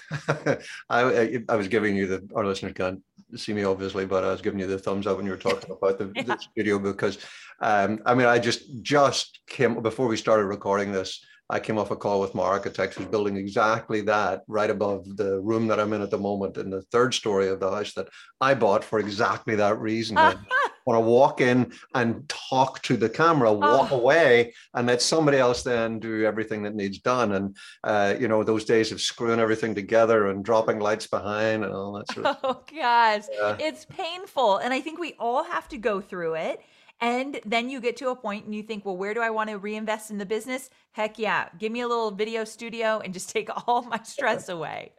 I, 0.48 0.58
I 0.90 1.42
I 1.48 1.56
was 1.56 1.68
giving 1.68 1.96
you 1.96 2.06
the 2.06 2.28
our 2.34 2.46
listeners 2.46 2.74
can't 2.74 3.02
see 3.36 3.52
me 3.52 3.64
obviously, 3.64 4.06
but 4.06 4.24
I 4.24 4.30
was 4.30 4.40
giving 4.40 4.60
you 4.60 4.66
the 4.66 4.78
thumbs 4.78 5.06
up 5.06 5.16
when 5.16 5.26
you 5.26 5.32
were 5.32 5.38
talking 5.38 5.70
about 5.82 5.98
the, 5.98 6.12
yeah. 6.14 6.22
the 6.22 6.38
studio 6.38 6.78
because 6.78 7.18
um, 7.60 8.00
I 8.06 8.14
mean 8.14 8.26
I 8.26 8.38
just 8.38 8.82
just 8.82 9.40
came 9.48 9.82
before 9.82 10.06
we 10.06 10.16
started 10.16 10.44
recording 10.44 10.92
this. 10.92 11.24
I 11.50 11.58
came 11.58 11.78
off 11.78 11.90
a 11.90 11.96
call 11.96 12.20
with 12.20 12.34
my 12.34 12.42
architect 12.42 12.94
who's 12.94 13.06
building 13.06 13.36
exactly 13.36 14.02
that 14.02 14.42
right 14.48 14.68
above 14.68 15.16
the 15.16 15.40
room 15.40 15.66
that 15.68 15.80
I'm 15.80 15.94
in 15.94 16.02
at 16.02 16.10
the 16.10 16.18
moment 16.18 16.58
in 16.58 16.68
the 16.68 16.82
third 16.82 17.14
story 17.14 17.48
of 17.48 17.58
the 17.58 17.70
house 17.70 17.94
that 17.94 18.08
I 18.38 18.52
bought 18.52 18.84
for 18.84 18.98
exactly 18.98 19.54
that 19.54 19.78
reason. 19.78 20.18
want 20.88 20.96
to 21.04 21.10
walk 21.10 21.42
in 21.42 21.70
and 21.94 22.26
talk 22.30 22.80
to 22.82 22.96
the 22.96 23.10
camera, 23.10 23.52
walk 23.52 23.92
oh. 23.92 24.00
away, 24.00 24.54
and 24.72 24.86
let 24.86 25.02
somebody 25.02 25.36
else 25.36 25.62
then 25.62 25.98
do 25.98 26.24
everything 26.24 26.62
that 26.62 26.74
needs 26.74 26.98
done. 26.98 27.32
And 27.32 27.56
uh, 27.84 28.14
you 28.18 28.26
know, 28.26 28.42
those 28.42 28.64
days 28.64 28.90
of 28.90 29.00
screwing 29.00 29.38
everything 29.38 29.74
together 29.74 30.28
and 30.28 30.42
dropping 30.42 30.78
lights 30.78 31.06
behind 31.06 31.62
and 31.62 31.74
all 31.74 31.92
that 31.92 32.10
sort 32.12 32.26
of. 32.26 32.38
Oh 32.48 32.62
gosh, 32.72 33.24
yeah. 33.32 33.56
it's 33.60 33.84
painful, 33.84 34.56
and 34.58 34.72
I 34.72 34.80
think 34.80 34.98
we 34.98 35.14
all 35.18 35.44
have 35.44 35.68
to 35.68 35.76
go 35.76 36.00
through 36.00 36.36
it. 36.36 36.60
And 37.00 37.40
then 37.44 37.70
you 37.70 37.80
get 37.80 37.96
to 37.98 38.08
a 38.08 38.16
point 38.16 38.44
and 38.44 38.54
you 38.54 38.62
think, 38.62 38.84
well, 38.84 38.96
where 38.96 39.14
do 39.14 39.20
I 39.20 39.30
want 39.30 39.50
to 39.50 39.58
reinvest 39.58 40.10
in 40.10 40.18
the 40.18 40.26
business? 40.26 40.68
Heck 40.92 41.18
yeah, 41.18 41.48
give 41.58 41.70
me 41.70 41.80
a 41.80 41.88
little 41.88 42.10
video 42.10 42.44
studio 42.44 43.00
and 43.04 43.14
just 43.14 43.30
take 43.34 43.48
all 43.66 43.82
my 43.82 44.02
stress 44.02 44.48
away. 44.48 44.92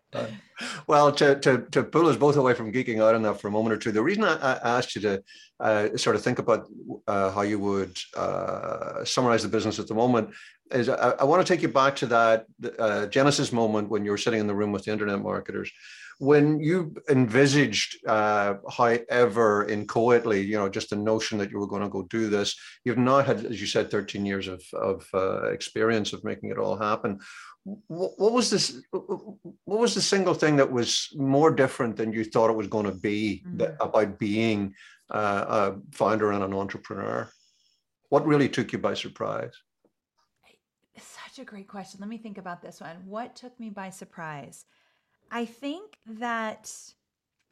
Well, 0.88 1.12
to, 1.14 1.40
to, 1.40 1.68
to 1.72 1.84
pull 1.84 2.08
us 2.08 2.16
both 2.16 2.36
away 2.36 2.56
from 2.56 2.72
geeking 2.72 3.02
out 3.02 3.14
on 3.14 3.22
that 3.24 3.40
for 3.40 3.48
a 3.48 3.52
moment 3.52 3.74
or 3.74 3.78
two, 3.78 3.92
the 3.92 4.02
reason 4.02 4.24
I, 4.24 4.38
I 4.38 4.78
asked 4.78 4.96
you 4.96 5.02
to 5.02 5.24
uh, 5.60 5.98
sort 5.98 6.16
of 6.16 6.24
think 6.24 6.40
about 6.40 6.68
uh, 7.08 7.32
how 7.32 7.42
you 7.42 7.60
would 7.60 7.98
uh, 8.18 9.04
summarize 9.06 9.44
the 9.44 9.50
business 9.50 9.78
at 9.78 9.88
the 9.88 9.94
moment 9.94 10.30
is 10.72 10.90
I, 10.90 11.12
I 11.12 11.24
want 11.26 11.46
to 11.46 11.54
take 11.54 11.62
you 11.62 11.68
back 11.68 11.96
to 11.98 12.06
that 12.08 12.46
uh, 12.80 13.06
Genesis 13.08 13.52
moment 13.52 13.90
when 13.90 14.04
you 14.04 14.12
were 14.12 14.18
sitting 14.18 14.40
in 14.40 14.48
the 14.48 14.56
room 14.56 14.72
with 14.72 14.86
the 14.86 14.92
internet 14.92 15.22
marketers 15.22 15.72
when 16.20 16.60
you 16.60 16.94
envisaged, 17.10 18.06
uh, 18.06 18.56
however, 18.70 19.66
inchoately, 19.68 20.42
you 20.42 20.58
know, 20.58 20.68
just 20.68 20.90
the 20.90 20.96
notion 20.98 21.38
that 21.38 21.50
you 21.50 21.58
were 21.58 21.68
going 21.68 21.82
to 21.82 21.90
go 21.90 22.04
do 22.04 22.30
this, 22.30 22.56
you've 22.84 22.98
not 22.98 23.26
had, 23.26 23.46
as 23.46 23.60
you 23.60 23.66
said, 23.66 23.90
13 23.90 24.26
years 24.26 24.50
of, 24.50 24.62
of 24.74 25.08
uh, 25.14 25.50
experience 25.52 26.12
of 26.12 26.26
making 26.26 26.52
it 26.52 26.58
all 26.58 26.78
happen. 26.78 27.20
what 27.64 28.34
was 28.34 28.50
this 28.50 28.82
what 28.92 29.80
was 29.80 29.94
the 29.94 30.02
single 30.02 30.34
thing 30.34 30.56
that 30.58 30.72
was 30.72 31.10
more 31.16 31.52
different 31.52 31.96
than 31.96 32.14
you 32.14 32.24
thought 32.24 32.50
it 32.50 32.62
was 32.62 32.68
going 32.68 32.86
to 32.86 33.00
be 33.12 33.44
mm-hmm. 33.46 33.58
that, 33.58 33.76
about 33.80 34.18
being 34.20 34.74
uh, 35.12 35.46
a 35.48 35.96
founder 35.96 36.32
and 36.34 36.44
an 36.44 36.54
entrepreneur? 36.54 37.30
What 38.10 38.26
really 38.26 38.50
took 38.50 38.74
you 38.74 38.80
by 38.80 38.94
surprise? 38.94 39.54
Such 40.98 41.40
a 41.40 41.46
great 41.46 41.70
question. 41.70 42.02
Let 42.02 42.10
me 42.10 42.18
think 42.18 42.38
about 42.38 42.62
this 42.62 42.82
one. 42.82 42.98
What 43.06 43.38
took 43.38 43.58
me 43.58 43.70
by 43.70 43.90
surprise 43.90 44.66
i 45.32 45.46
think 45.46 45.98
that 46.06 46.72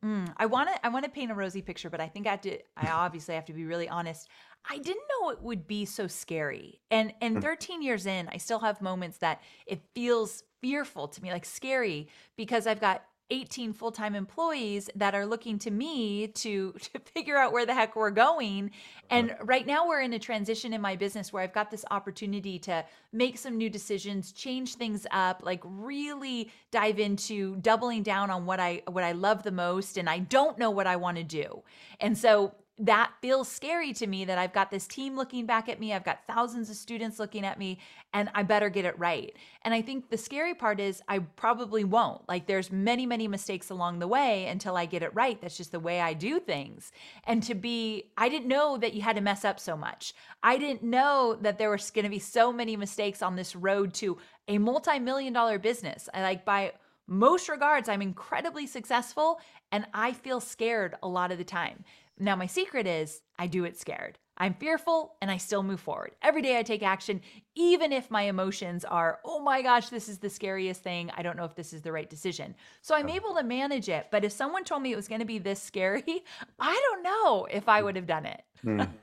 mm, 0.03 0.33
i 0.37 0.45
want 0.45 0.69
to 0.69 0.85
i 0.85 0.89
want 0.89 1.05
to 1.05 1.11
paint 1.11 1.31
a 1.31 1.35
rosy 1.35 1.61
picture 1.61 1.89
but 1.89 1.99
i 1.99 2.07
think 2.07 2.27
i 2.27 2.31
have 2.31 2.41
to 2.41 2.57
i 2.75 2.87
obviously 2.91 3.35
have 3.35 3.45
to 3.45 3.53
be 3.53 3.65
really 3.65 3.89
honest 3.89 4.27
I 4.69 4.77
didn't 4.79 5.03
know 5.21 5.29
it 5.29 5.41
would 5.41 5.67
be 5.67 5.85
so 5.85 6.07
scary. 6.07 6.81
And 6.91 7.13
and 7.21 7.35
hmm. 7.35 7.41
13 7.41 7.81
years 7.81 8.05
in, 8.05 8.27
I 8.31 8.37
still 8.37 8.59
have 8.59 8.81
moments 8.81 9.19
that 9.19 9.41
it 9.65 9.81
feels 9.93 10.43
fearful 10.61 11.07
to 11.07 11.23
me, 11.23 11.31
like 11.31 11.45
scary, 11.45 12.07
because 12.35 12.67
I've 12.67 12.81
got 12.81 13.03
18 13.29 13.73
full-time 13.73 14.15
employees 14.15 14.89
that 14.95 15.13
are 15.13 15.25
looking 15.25 15.59
to 15.59 15.71
me 15.71 16.27
to 16.27 16.73
to 16.93 16.99
figure 16.99 17.37
out 17.37 17.51
where 17.51 17.65
the 17.65 17.73
heck 17.73 17.95
we're 17.95 18.09
going. 18.09 18.71
And 19.09 19.35
right. 19.43 19.65
now 19.65 19.87
we're 19.87 20.01
in 20.01 20.13
a 20.13 20.19
transition 20.19 20.73
in 20.73 20.81
my 20.81 20.95
business 20.95 21.31
where 21.31 21.41
I've 21.41 21.53
got 21.53 21.71
this 21.71 21.85
opportunity 21.91 22.59
to 22.59 22.85
make 23.13 23.37
some 23.37 23.57
new 23.57 23.69
decisions 23.69 24.31
change 24.31 24.75
things 24.75 25.07
up 25.11 25.41
like 25.43 25.61
really 25.63 26.51
dive 26.71 26.99
into 26.99 27.55
doubling 27.57 28.03
down 28.03 28.29
on 28.29 28.45
what 28.45 28.59
I 28.59 28.83
what 28.87 29.03
I 29.03 29.13
love 29.13 29.43
the 29.43 29.51
most 29.51 29.97
and 29.97 30.09
I 30.09 30.19
don't 30.19 30.57
know 30.57 30.71
what 30.71 30.87
I 30.87 30.95
want 30.97 31.17
to 31.17 31.23
do. 31.23 31.63
And 31.99 32.17
so 32.17 32.53
that 32.79 33.11
feels 33.21 33.47
scary 33.47 33.91
to 33.93 34.05
me 34.05 34.25
that 34.25 34.37
I've 34.37 34.53
got 34.53 34.69
this 34.69 34.85
team 34.85 35.15
looking 35.15 35.47
back 35.47 35.67
at 35.67 35.79
me. 35.79 35.93
I've 35.93 36.05
got 36.05 36.25
thousands 36.27 36.69
of 36.69 36.75
students 36.75 37.17
looking 37.17 37.43
at 37.43 37.57
me 37.57 37.79
and 38.13 38.29
I 38.35 38.43
better 38.43 38.69
get 38.69 38.85
it 38.85 38.97
right. 38.99 39.35
And 39.63 39.73
I 39.73 39.81
think 39.81 40.09
the 40.09 40.17
scary 40.17 40.53
part 40.53 40.79
is 40.79 41.01
I 41.07 41.19
probably 41.19 41.83
won't. 41.83 42.27
Like 42.29 42.45
there's 42.45 42.71
many, 42.71 43.07
many 43.07 43.27
mistakes 43.27 43.71
along 43.71 43.97
the 43.97 44.07
way 44.07 44.45
until 44.45 44.77
I 44.77 44.85
get 44.85 45.01
it 45.01 45.15
right. 45.15 45.41
That's 45.41 45.57
just 45.57 45.71
the 45.71 45.79
way 45.79 45.99
I 45.99 46.13
do 46.13 46.39
things. 46.39 46.91
And 47.23 47.41
to 47.43 47.55
be, 47.55 48.11
I 48.15 48.29
didn't 48.29 48.47
know 48.47 48.77
that 48.77 48.93
you 48.93 49.01
had 49.01 49.15
to 49.15 49.21
mess 49.23 49.43
up 49.43 49.59
so 49.59 49.75
much. 49.75 50.13
I 50.43 50.59
didn't 50.59 50.83
know 50.83 51.35
that 51.41 51.57
there 51.57 51.71
was 51.71 51.89
going 51.89 52.05
to 52.05 52.11
be 52.11 52.19
so 52.19 52.53
many 52.53 52.75
mistakes 52.75 53.23
on 53.23 53.35
this 53.35 53.55
road 53.55 53.93
to 53.95 54.19
a 54.47 54.59
multi 54.59 54.99
million 54.99 55.33
dollar 55.33 55.57
business. 55.57 56.09
I 56.13 56.21
like 56.21 56.45
by, 56.45 56.73
most 57.07 57.49
regards, 57.49 57.89
I'm 57.89 58.01
incredibly 58.01 58.67
successful 58.67 59.39
and 59.71 59.87
I 59.93 60.13
feel 60.13 60.39
scared 60.39 60.95
a 61.01 61.07
lot 61.07 61.31
of 61.31 61.37
the 61.37 61.43
time. 61.43 61.83
Now, 62.19 62.35
my 62.35 62.47
secret 62.47 62.87
is 62.87 63.21
I 63.37 63.47
do 63.47 63.63
it 63.63 63.79
scared. 63.79 64.17
I'm 64.39 64.53
fearful 64.53 65.15
and 65.21 65.31
I 65.31 65.37
still 65.37 65.63
move 65.63 65.79
forward. 65.79 66.11
Every 66.21 66.41
day 66.41 66.59
I 66.59 66.63
take 66.63 66.83
action, 66.83 67.21
even 67.55 67.91
if 67.91 68.11
my 68.11 68.23
emotions 68.23 68.85
are, 68.85 69.19
oh 69.25 69.39
my 69.39 69.61
gosh, 69.61 69.89
this 69.89 70.07
is 70.07 70.19
the 70.19 70.29
scariest 70.29 70.83
thing. 70.83 71.11
I 71.17 71.23
don't 71.23 71.37
know 71.37 71.45
if 71.45 71.55
this 71.55 71.73
is 71.73 71.81
the 71.81 71.91
right 71.91 72.09
decision. 72.09 72.55
So 72.81 72.95
I'm 72.95 73.09
able 73.09 73.33
to 73.35 73.43
manage 73.43 73.89
it. 73.89 74.07
But 74.11 74.23
if 74.23 74.31
someone 74.31 74.63
told 74.63 74.83
me 74.83 74.91
it 74.91 74.95
was 74.95 75.07
going 75.07 75.21
to 75.21 75.25
be 75.25 75.39
this 75.39 75.61
scary, 75.61 76.03
I 76.59 76.89
don't 76.89 77.03
know 77.03 77.47
if 77.49 77.67
I 77.67 77.81
would 77.81 77.95
have 77.95 78.07
done 78.07 78.25
it. 78.25 78.41
mm. 78.63 78.87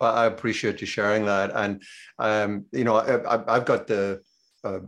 Well, 0.00 0.14
I 0.14 0.26
appreciate 0.26 0.80
you 0.80 0.86
sharing 0.86 1.26
that. 1.26 1.52
And, 1.54 1.80
um, 2.18 2.66
you 2.72 2.82
know, 2.82 2.96
I, 2.96 3.52
have 3.52 3.64
got 3.64 3.86
the 3.86 4.20
uh, 4.64 4.80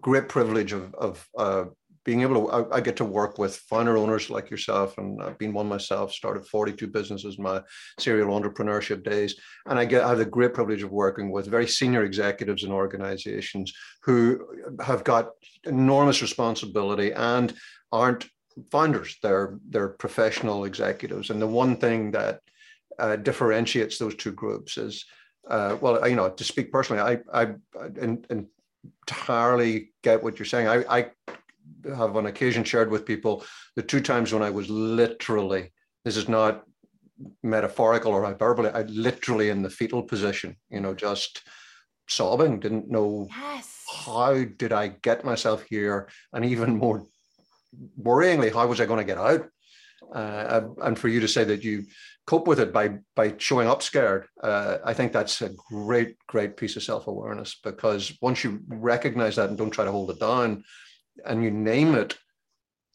great 0.00 0.30
privilege 0.30 0.72
of, 0.72 0.94
of 0.94 1.28
uh, 1.36 1.64
being 2.04 2.22
able 2.22 2.34
to, 2.34 2.50
I, 2.50 2.76
I, 2.76 2.80
get 2.80 2.96
to 2.96 3.04
work 3.04 3.38
with 3.38 3.56
founder 3.56 3.96
owners 3.96 4.30
like 4.30 4.50
yourself, 4.50 4.96
and 4.98 5.22
I've 5.22 5.38
been 5.38 5.52
one 5.52 5.68
myself, 5.68 6.12
started 6.12 6.46
42 6.46 6.86
businesses 6.86 7.36
in 7.36 7.44
my 7.44 7.62
serial 7.98 8.38
entrepreneurship 8.38 9.04
days. 9.04 9.34
And 9.66 9.78
I 9.78 9.84
get, 9.84 10.04
I 10.04 10.10
have 10.10 10.18
the 10.18 10.24
great 10.24 10.54
privilege 10.54 10.82
of 10.82 10.90
working 10.90 11.30
with 11.30 11.46
very 11.46 11.66
senior 11.66 12.04
executives 12.04 12.64
in 12.64 12.72
organizations 12.72 13.72
who 14.02 14.46
have 14.82 15.04
got 15.04 15.30
enormous 15.64 16.22
responsibility 16.22 17.12
and 17.12 17.52
aren't 17.92 18.26
founders, 18.70 19.16
they're, 19.22 19.58
they're 19.68 19.88
professional 19.88 20.64
executives. 20.64 21.30
And 21.30 21.40
the 21.40 21.46
one 21.46 21.76
thing 21.76 22.10
that 22.12 22.40
uh, 22.98 23.16
differentiates 23.16 23.98
those 23.98 24.14
two 24.14 24.32
groups 24.32 24.78
is, 24.78 25.04
uh, 25.48 25.76
well, 25.80 26.06
you 26.08 26.16
know, 26.16 26.30
to 26.30 26.44
speak 26.44 26.72
personally, 26.72 27.02
I, 27.02 27.42
I, 27.42 27.54
in, 28.00 28.24
in 28.30 28.48
entirely 29.08 29.92
get 30.02 30.22
what 30.22 30.38
you're 30.38 30.46
saying. 30.46 30.68
I, 30.68 30.84
I 30.88 31.06
have 31.84 32.16
on 32.16 32.26
occasion 32.26 32.64
shared 32.64 32.90
with 32.90 33.06
people 33.06 33.44
the 33.76 33.82
two 33.82 34.00
times 34.00 34.32
when 34.32 34.42
I 34.42 34.50
was 34.50 34.68
literally, 34.68 35.72
this 36.04 36.16
is 36.16 36.28
not 36.28 36.64
metaphorical 37.42 38.12
or 38.12 38.24
hyperbole, 38.24 38.70
I 38.70 38.82
literally 38.82 39.50
in 39.50 39.62
the 39.62 39.70
fetal 39.70 40.02
position, 40.02 40.56
you 40.70 40.80
know, 40.80 40.94
just 40.94 41.42
sobbing, 42.08 42.60
didn't 42.60 42.90
know 42.90 43.28
yes. 43.30 43.84
how 44.04 44.44
did 44.44 44.72
I 44.72 44.88
get 44.88 45.24
myself 45.24 45.64
here, 45.68 46.08
and 46.32 46.44
even 46.44 46.76
more 46.76 47.06
worryingly, 48.00 48.52
how 48.52 48.66
was 48.66 48.80
I 48.80 48.86
going 48.86 48.98
to 48.98 49.04
get 49.04 49.18
out? 49.18 49.48
Uh, 50.12 50.62
and 50.82 50.98
for 50.98 51.08
you 51.08 51.20
to 51.20 51.28
say 51.28 51.44
that 51.44 51.62
you 51.62 51.84
cope 52.26 52.46
with 52.46 52.58
it 52.58 52.72
by 52.72 52.98
by 53.14 53.34
showing 53.38 53.68
up 53.68 53.82
scared, 53.82 54.26
uh, 54.42 54.78
I 54.84 54.92
think 54.92 55.12
that's 55.12 55.40
a 55.42 55.50
great 55.70 56.16
great 56.26 56.56
piece 56.56 56.76
of 56.76 56.82
self 56.82 57.06
awareness 57.06 57.56
because 57.62 58.16
once 58.20 58.42
you 58.42 58.60
recognize 58.66 59.36
that 59.36 59.50
and 59.50 59.58
don't 59.58 59.70
try 59.70 59.84
to 59.84 59.92
hold 59.92 60.10
it 60.10 60.18
down, 60.18 60.64
and 61.24 61.42
you 61.42 61.50
name 61.50 61.94
it, 61.94 62.18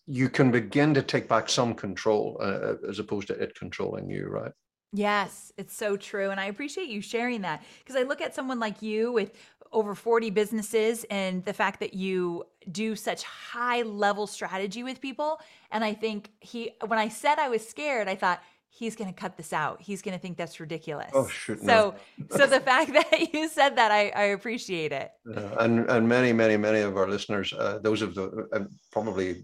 you 0.07 0.29
can 0.29 0.51
begin 0.51 0.93
to 0.93 1.01
take 1.01 1.27
back 1.27 1.49
some 1.49 1.73
control 1.73 2.37
uh, 2.39 2.75
as 2.87 2.99
opposed 2.99 3.27
to 3.27 3.33
it 3.33 3.55
controlling 3.55 4.09
you, 4.09 4.27
right? 4.27 4.51
Yes, 4.93 5.51
it's 5.57 5.75
so 5.75 5.97
true. 5.97 6.29
And 6.29 6.39
I 6.39 6.45
appreciate 6.45 6.87
you 6.87 7.01
sharing 7.01 7.41
that 7.41 7.63
because 7.79 7.95
I 7.95 8.03
look 8.03 8.21
at 8.21 8.33
someone 8.33 8.59
like 8.59 8.81
you 8.81 9.11
with 9.11 9.33
over 9.73 9.93
40 9.93 10.29
businesses 10.29 11.05
and 11.09 11.43
the 11.43 11.53
fact 11.53 11.81
that 11.81 11.93
you 11.93 12.45
do 12.71 12.95
such 12.95 13.23
high 13.23 13.81
level 13.81 14.25
strategy 14.25 14.83
with 14.83 15.01
people. 15.01 15.41
And 15.71 15.83
I 15.83 15.93
think 15.93 16.31
he, 16.39 16.71
when 16.85 16.97
I 16.97 17.09
said 17.09 17.39
I 17.39 17.49
was 17.49 17.67
scared, 17.67 18.07
I 18.07 18.15
thought, 18.15 18.41
he's 18.77 18.95
going 18.95 19.11
to 19.11 19.17
cut 19.17 19.37
this 19.37 19.53
out. 19.53 19.81
He's 19.81 20.01
going 20.01 20.17
to 20.17 20.21
think 20.21 20.37
that's 20.37 20.59
ridiculous. 20.59 21.09
Oh, 21.13 21.27
shoot. 21.27 21.59
So, 21.59 21.95
no. 22.17 22.37
so 22.37 22.45
the 22.45 22.59
fact 22.59 22.91
that 23.11 23.33
you 23.33 23.47
said 23.47 23.77
that, 23.77 23.91
I, 23.91 24.09
I 24.09 24.23
appreciate 24.37 24.91
it. 24.91 25.11
and, 25.25 25.89
and 25.89 26.07
many, 26.07 26.33
many, 26.33 26.57
many 26.57 26.79
of 26.81 26.97
our 26.97 27.07
listeners, 27.07 27.53
uh, 27.53 27.79
those 27.81 28.01
of 28.01 28.15
the, 28.15 28.47
uh, 28.53 28.65
probably 28.91 29.43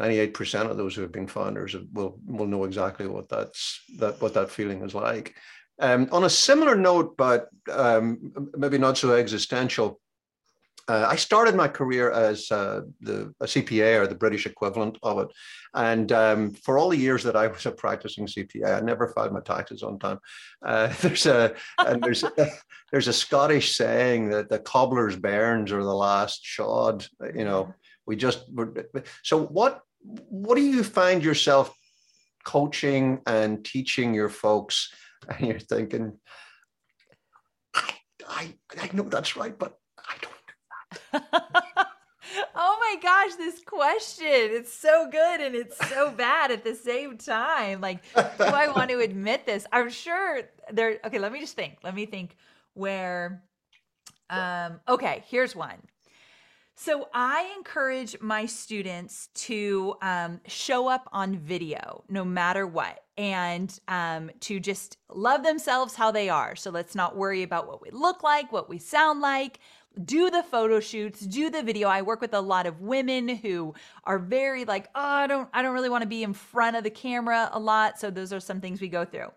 98% 0.00 0.70
of 0.70 0.76
those 0.78 0.94
who 0.94 1.02
have 1.02 1.12
been 1.12 1.26
founders 1.26 1.76
will, 1.92 2.18
will 2.26 2.46
know 2.46 2.64
exactly 2.64 3.06
what 3.06 3.28
that's, 3.28 3.80
that, 3.98 4.20
what 4.22 4.32
that 4.34 4.50
feeling 4.50 4.82
is 4.82 4.94
like. 4.94 5.34
Um, 5.78 6.08
on 6.10 6.24
a 6.24 6.30
similar 6.30 6.74
note, 6.74 7.16
but 7.16 7.48
um, 7.70 8.32
maybe 8.56 8.78
not 8.78 8.96
so 8.96 9.14
existential, 9.14 10.00
uh, 10.86 11.06
I 11.08 11.16
started 11.16 11.54
my 11.54 11.68
career 11.68 12.10
as 12.10 12.50
uh, 12.50 12.82
the 13.00 13.34
a 13.40 13.46
CPA 13.46 14.00
or 14.00 14.06
the 14.06 14.14
British 14.14 14.44
equivalent 14.44 14.98
of 15.02 15.18
it, 15.18 15.28
and 15.72 16.12
um, 16.12 16.52
for 16.52 16.78
all 16.78 16.90
the 16.90 16.98
years 16.98 17.22
that 17.22 17.36
I 17.36 17.46
was 17.46 17.64
a 17.64 17.70
practicing 17.70 18.26
CPA, 18.26 18.76
I 18.76 18.80
never 18.80 19.08
filed 19.08 19.32
my 19.32 19.40
taxes 19.40 19.82
on 19.82 19.98
time. 19.98 20.18
Uh, 20.64 20.88
there's 21.00 21.26
a 21.26 21.54
and 21.78 22.02
there's 22.02 22.22
a, 22.22 22.32
there's 22.92 23.08
a 23.08 23.12
Scottish 23.12 23.76
saying 23.76 24.28
that 24.30 24.50
the 24.50 24.58
cobbler's 24.58 25.16
bairns 25.16 25.72
are 25.72 25.82
the 25.82 25.94
last 25.94 26.44
shod. 26.44 27.06
You 27.34 27.44
know, 27.44 27.74
we 28.06 28.16
just 28.16 28.44
so 29.22 29.42
what 29.42 29.80
what 30.02 30.56
do 30.56 30.62
you 30.62 30.84
find 30.84 31.24
yourself 31.24 31.74
coaching 32.44 33.20
and 33.26 33.64
teaching 33.64 34.12
your 34.14 34.28
folks? 34.28 34.92
And 35.26 35.48
you're 35.48 35.58
thinking, 35.58 36.18
I 37.74 37.94
I, 38.28 38.54
I 38.78 38.90
know 38.92 39.04
that's 39.04 39.38
right, 39.38 39.58
but 39.58 39.78
I 39.98 40.16
don't 40.20 40.33
oh 42.54 42.76
my 42.80 42.96
gosh, 43.02 43.36
this 43.36 43.60
question. 43.60 44.26
It's 44.26 44.72
so 44.72 45.08
good 45.10 45.40
and 45.40 45.54
it's 45.54 45.76
so 45.88 46.10
bad 46.16 46.50
at 46.50 46.64
the 46.64 46.74
same 46.74 47.18
time. 47.18 47.80
Like, 47.80 48.02
do 48.14 48.44
I 48.44 48.68
want 48.68 48.90
to 48.90 48.98
admit 49.00 49.46
this? 49.46 49.66
I'm 49.72 49.90
sure 49.90 50.42
there 50.72 50.98
okay, 51.04 51.18
let 51.18 51.32
me 51.32 51.40
just 51.40 51.56
think. 51.56 51.78
Let 51.82 51.94
me 51.94 52.06
think 52.06 52.36
where 52.74 53.42
um 54.30 54.80
okay, 54.88 55.24
here's 55.28 55.54
one. 55.54 55.78
So 56.76 57.08
I 57.14 57.52
encourage 57.56 58.20
my 58.20 58.46
students 58.46 59.28
to 59.34 59.94
um, 60.02 60.40
show 60.48 60.88
up 60.88 61.08
on 61.12 61.38
video 61.38 62.02
no 62.08 62.24
matter 62.24 62.66
what 62.66 63.04
and 63.16 63.78
um, 63.86 64.30
to 64.40 64.58
just 64.58 64.98
love 65.08 65.44
themselves 65.44 65.94
how 65.94 66.10
they 66.10 66.28
are. 66.28 66.56
So 66.56 66.70
let's 66.70 66.96
not 66.96 67.16
worry 67.16 67.44
about 67.44 67.68
what 67.68 67.80
we 67.80 67.90
look 67.90 68.24
like, 68.24 68.50
what 68.50 68.68
we 68.68 68.78
sound 68.78 69.20
like 69.20 69.60
do 70.02 70.30
the 70.30 70.42
photo 70.42 70.80
shoots, 70.80 71.20
do 71.20 71.50
the 71.50 71.62
video. 71.62 71.88
I 71.88 72.02
work 72.02 72.20
with 72.20 72.34
a 72.34 72.40
lot 72.40 72.66
of 72.66 72.80
women 72.80 73.28
who 73.28 73.74
are 74.04 74.18
very 74.18 74.64
like, 74.64 74.88
"Oh, 74.94 75.00
I 75.02 75.26
don't 75.26 75.48
I 75.52 75.62
don't 75.62 75.74
really 75.74 75.88
want 75.88 76.02
to 76.02 76.08
be 76.08 76.22
in 76.22 76.32
front 76.32 76.76
of 76.76 76.84
the 76.84 76.90
camera 76.90 77.50
a 77.52 77.58
lot." 77.58 77.98
So 77.98 78.10
those 78.10 78.32
are 78.32 78.40
some 78.40 78.60
things 78.60 78.80
we 78.80 78.88
go 78.88 79.04
through. 79.04 79.30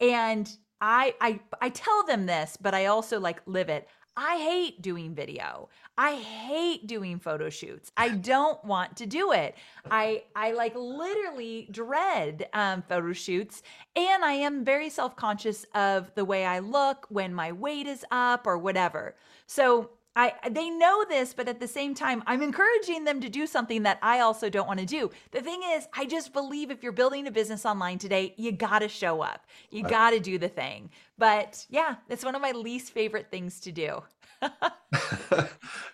And 0.00 0.50
I 0.80 1.14
I 1.20 1.40
I 1.60 1.68
tell 1.70 2.04
them 2.04 2.26
this, 2.26 2.56
but 2.60 2.74
I 2.74 2.86
also 2.86 3.20
like 3.20 3.40
live 3.46 3.68
it. 3.68 3.88
I 4.16 4.36
hate 4.36 4.82
doing 4.82 5.14
video. 5.14 5.70
I 5.96 6.16
hate 6.16 6.86
doing 6.86 7.18
photo 7.18 7.48
shoots. 7.48 7.90
I 7.96 8.08
don't 8.30 8.62
want 8.64 8.96
to 8.98 9.06
do 9.06 9.32
it. 9.32 9.54
I 9.90 10.24
I 10.36 10.52
like 10.52 10.74
literally 10.74 11.68
dread 11.70 12.48
um, 12.52 12.82
photo 12.82 13.12
shoots, 13.12 13.62
and 13.96 14.24
I 14.24 14.32
am 14.32 14.64
very 14.64 14.90
self 14.90 15.16
conscious 15.16 15.64
of 15.74 16.14
the 16.14 16.24
way 16.24 16.44
I 16.44 16.58
look 16.58 17.06
when 17.08 17.32
my 17.32 17.52
weight 17.52 17.86
is 17.86 18.04
up 18.10 18.46
or 18.46 18.58
whatever. 18.58 19.14
So 19.52 19.90
I 20.16 20.32
they 20.50 20.70
know 20.70 21.04
this, 21.08 21.34
but 21.34 21.46
at 21.46 21.60
the 21.60 21.68
same 21.68 21.94
time, 21.94 22.22
I'm 22.26 22.40
encouraging 22.40 23.04
them 23.04 23.20
to 23.20 23.28
do 23.28 23.46
something 23.46 23.82
that 23.82 23.98
I 24.00 24.20
also 24.20 24.48
don't 24.48 24.66
want 24.66 24.80
to 24.80 24.86
do. 24.86 25.10
The 25.30 25.42
thing 25.42 25.60
is, 25.74 25.86
I 25.94 26.06
just 26.06 26.32
believe 26.32 26.70
if 26.70 26.82
you're 26.82 26.92
building 26.92 27.26
a 27.26 27.30
business 27.30 27.66
online 27.66 27.98
today, 27.98 28.34
you 28.38 28.52
got 28.52 28.78
to 28.78 28.88
show 28.88 29.20
up. 29.20 29.44
You 29.70 29.82
got 29.82 30.10
to 30.10 30.20
do 30.20 30.38
the 30.38 30.48
thing. 30.48 30.88
But 31.18 31.66
yeah, 31.68 31.96
it's 32.08 32.24
one 32.24 32.34
of 32.34 32.40
my 32.40 32.52
least 32.52 32.92
favorite 32.92 33.30
things 33.30 33.60
to 33.60 33.72
do. 33.72 34.02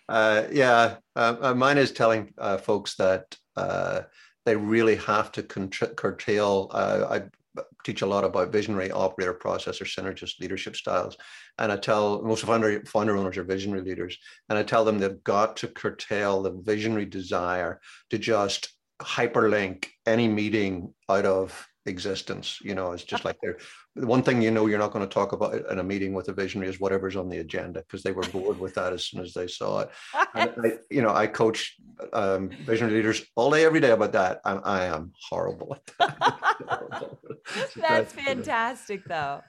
uh, 0.09 0.45
yeah, 0.53 0.97
uh, 1.17 1.37
uh, 1.41 1.55
mine 1.55 1.79
is 1.79 1.91
telling 1.91 2.33
uh, 2.39 2.59
folks 2.59 2.95
that 2.95 3.37
uh, 3.57 4.03
they 4.47 4.55
really 4.55 4.97
have 4.97 5.33
to 5.33 5.43
curtail. 5.43 6.71
Uh, 6.73 7.07
I 7.11 7.38
teach 7.85 8.03
a 8.03 8.07
lot 8.07 8.25
about 8.25 8.53
visionary 8.53 8.91
operator 8.91 9.35
processor 9.35 9.85
synergist 9.85 10.41
leadership 10.41 10.77
styles 10.77 11.17
and 11.59 11.71
i 11.73 11.77
tell 11.77 12.23
most 12.23 12.45
founder, 12.45 12.83
founder 12.87 13.17
owners 13.17 13.37
are 13.37 13.45
visionary 13.45 13.83
leaders 13.83 14.19
and 14.49 14.59
i 14.59 14.63
tell 14.63 14.85
them 14.85 14.99
they've 14.99 15.25
got 15.25 15.57
to 15.57 15.69
curtail 15.69 16.43
the 16.43 16.51
visionary 16.51 17.05
desire 17.05 17.81
to 18.11 18.19
just 18.19 18.73
hyperlink 19.01 19.87
any 20.07 20.29
meeting 20.29 20.93
out 21.09 21.25
of 21.25 21.69
existence 21.87 22.59
you 22.63 22.75
know 22.75 22.93
it's 22.93 23.05
just 23.05 23.25
like 23.25 23.39
they're 23.41 23.57
the 23.99 24.07
one 24.07 24.23
thing 24.23 24.41
you 24.41 24.51
know 24.51 24.67
you're 24.67 24.79
not 24.79 24.93
going 24.93 25.07
to 25.07 25.13
talk 25.13 25.33
about 25.33 25.55
in 25.71 25.79
a 25.79 25.83
meeting 25.83 26.13
with 26.15 26.29
a 26.29 26.33
visionary 26.33 26.71
is 26.71 26.81
whatever's 26.81 27.17
on 27.17 27.29
the 27.29 27.39
agenda 27.39 27.81
because 27.81 28.03
they 28.03 28.13
were 28.13 28.23
bored 28.23 28.59
with 28.59 28.75
that 28.75 28.93
as 28.93 29.05
soon 29.05 29.21
as 29.21 29.35
they 29.35 29.47
saw 29.47 29.81
it. 29.81 29.91
I, 30.15 30.53
you 30.91 31.03
know, 31.03 31.13
I 31.13 31.27
coach 31.27 31.77
um, 32.13 32.51
visionary 32.65 32.97
leaders 32.97 33.25
all 33.35 33.51
day, 33.51 33.65
every 33.65 33.81
day 33.81 33.91
about 33.91 34.13
that. 34.13 34.41
I'm, 34.45 34.61
I 34.65 34.85
am 34.85 35.13
horrible 35.29 35.75
at 35.75 35.87
that. 35.99 37.11
That's 37.77 38.13
fantastic, 38.13 39.05
though. 39.07 39.43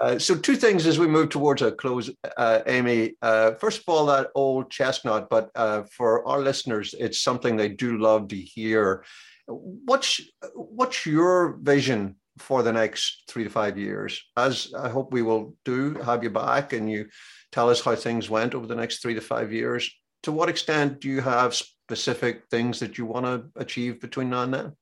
Uh, 0.00 0.18
so, 0.18 0.36
two 0.36 0.56
things 0.56 0.86
as 0.86 0.98
we 0.98 1.06
move 1.06 1.28
towards 1.28 1.62
a 1.62 1.72
close, 1.72 2.10
uh, 2.36 2.60
Amy. 2.66 3.14
Uh, 3.22 3.52
first 3.54 3.80
of 3.80 3.84
all, 3.88 4.06
that 4.06 4.28
old 4.34 4.70
chestnut, 4.70 5.28
but 5.30 5.50
uh, 5.54 5.82
for 5.92 6.26
our 6.26 6.40
listeners, 6.40 6.94
it's 6.98 7.20
something 7.20 7.56
they 7.56 7.68
do 7.68 7.98
love 7.98 8.28
to 8.28 8.36
hear. 8.36 9.04
What's 9.46 10.20
what's 10.54 11.06
your 11.06 11.58
vision 11.60 12.16
for 12.40 12.62
the 12.62 12.72
next 12.72 13.24
three 13.28 13.44
to 13.44 13.50
five 13.50 13.78
years. 13.78 14.22
As 14.36 14.72
I 14.76 14.88
hope 14.88 15.12
we 15.12 15.22
will 15.22 15.56
do, 15.64 15.94
have 15.94 16.22
you 16.22 16.30
back 16.30 16.72
and 16.72 16.90
you 16.90 17.08
tell 17.52 17.70
us 17.70 17.80
how 17.80 17.94
things 17.94 18.30
went 18.30 18.54
over 18.54 18.66
the 18.66 18.74
next 18.74 19.02
three 19.02 19.14
to 19.14 19.20
five 19.20 19.52
years. 19.52 19.90
To 20.24 20.32
what 20.32 20.48
extent 20.48 21.00
do 21.00 21.08
you 21.08 21.20
have 21.20 21.54
specific 21.54 22.44
things 22.50 22.80
that 22.80 22.98
you 22.98 23.06
want 23.06 23.26
to 23.26 23.44
achieve 23.56 24.00
between 24.00 24.30
now 24.30 24.42
and 24.42 24.54
then? 24.54 24.72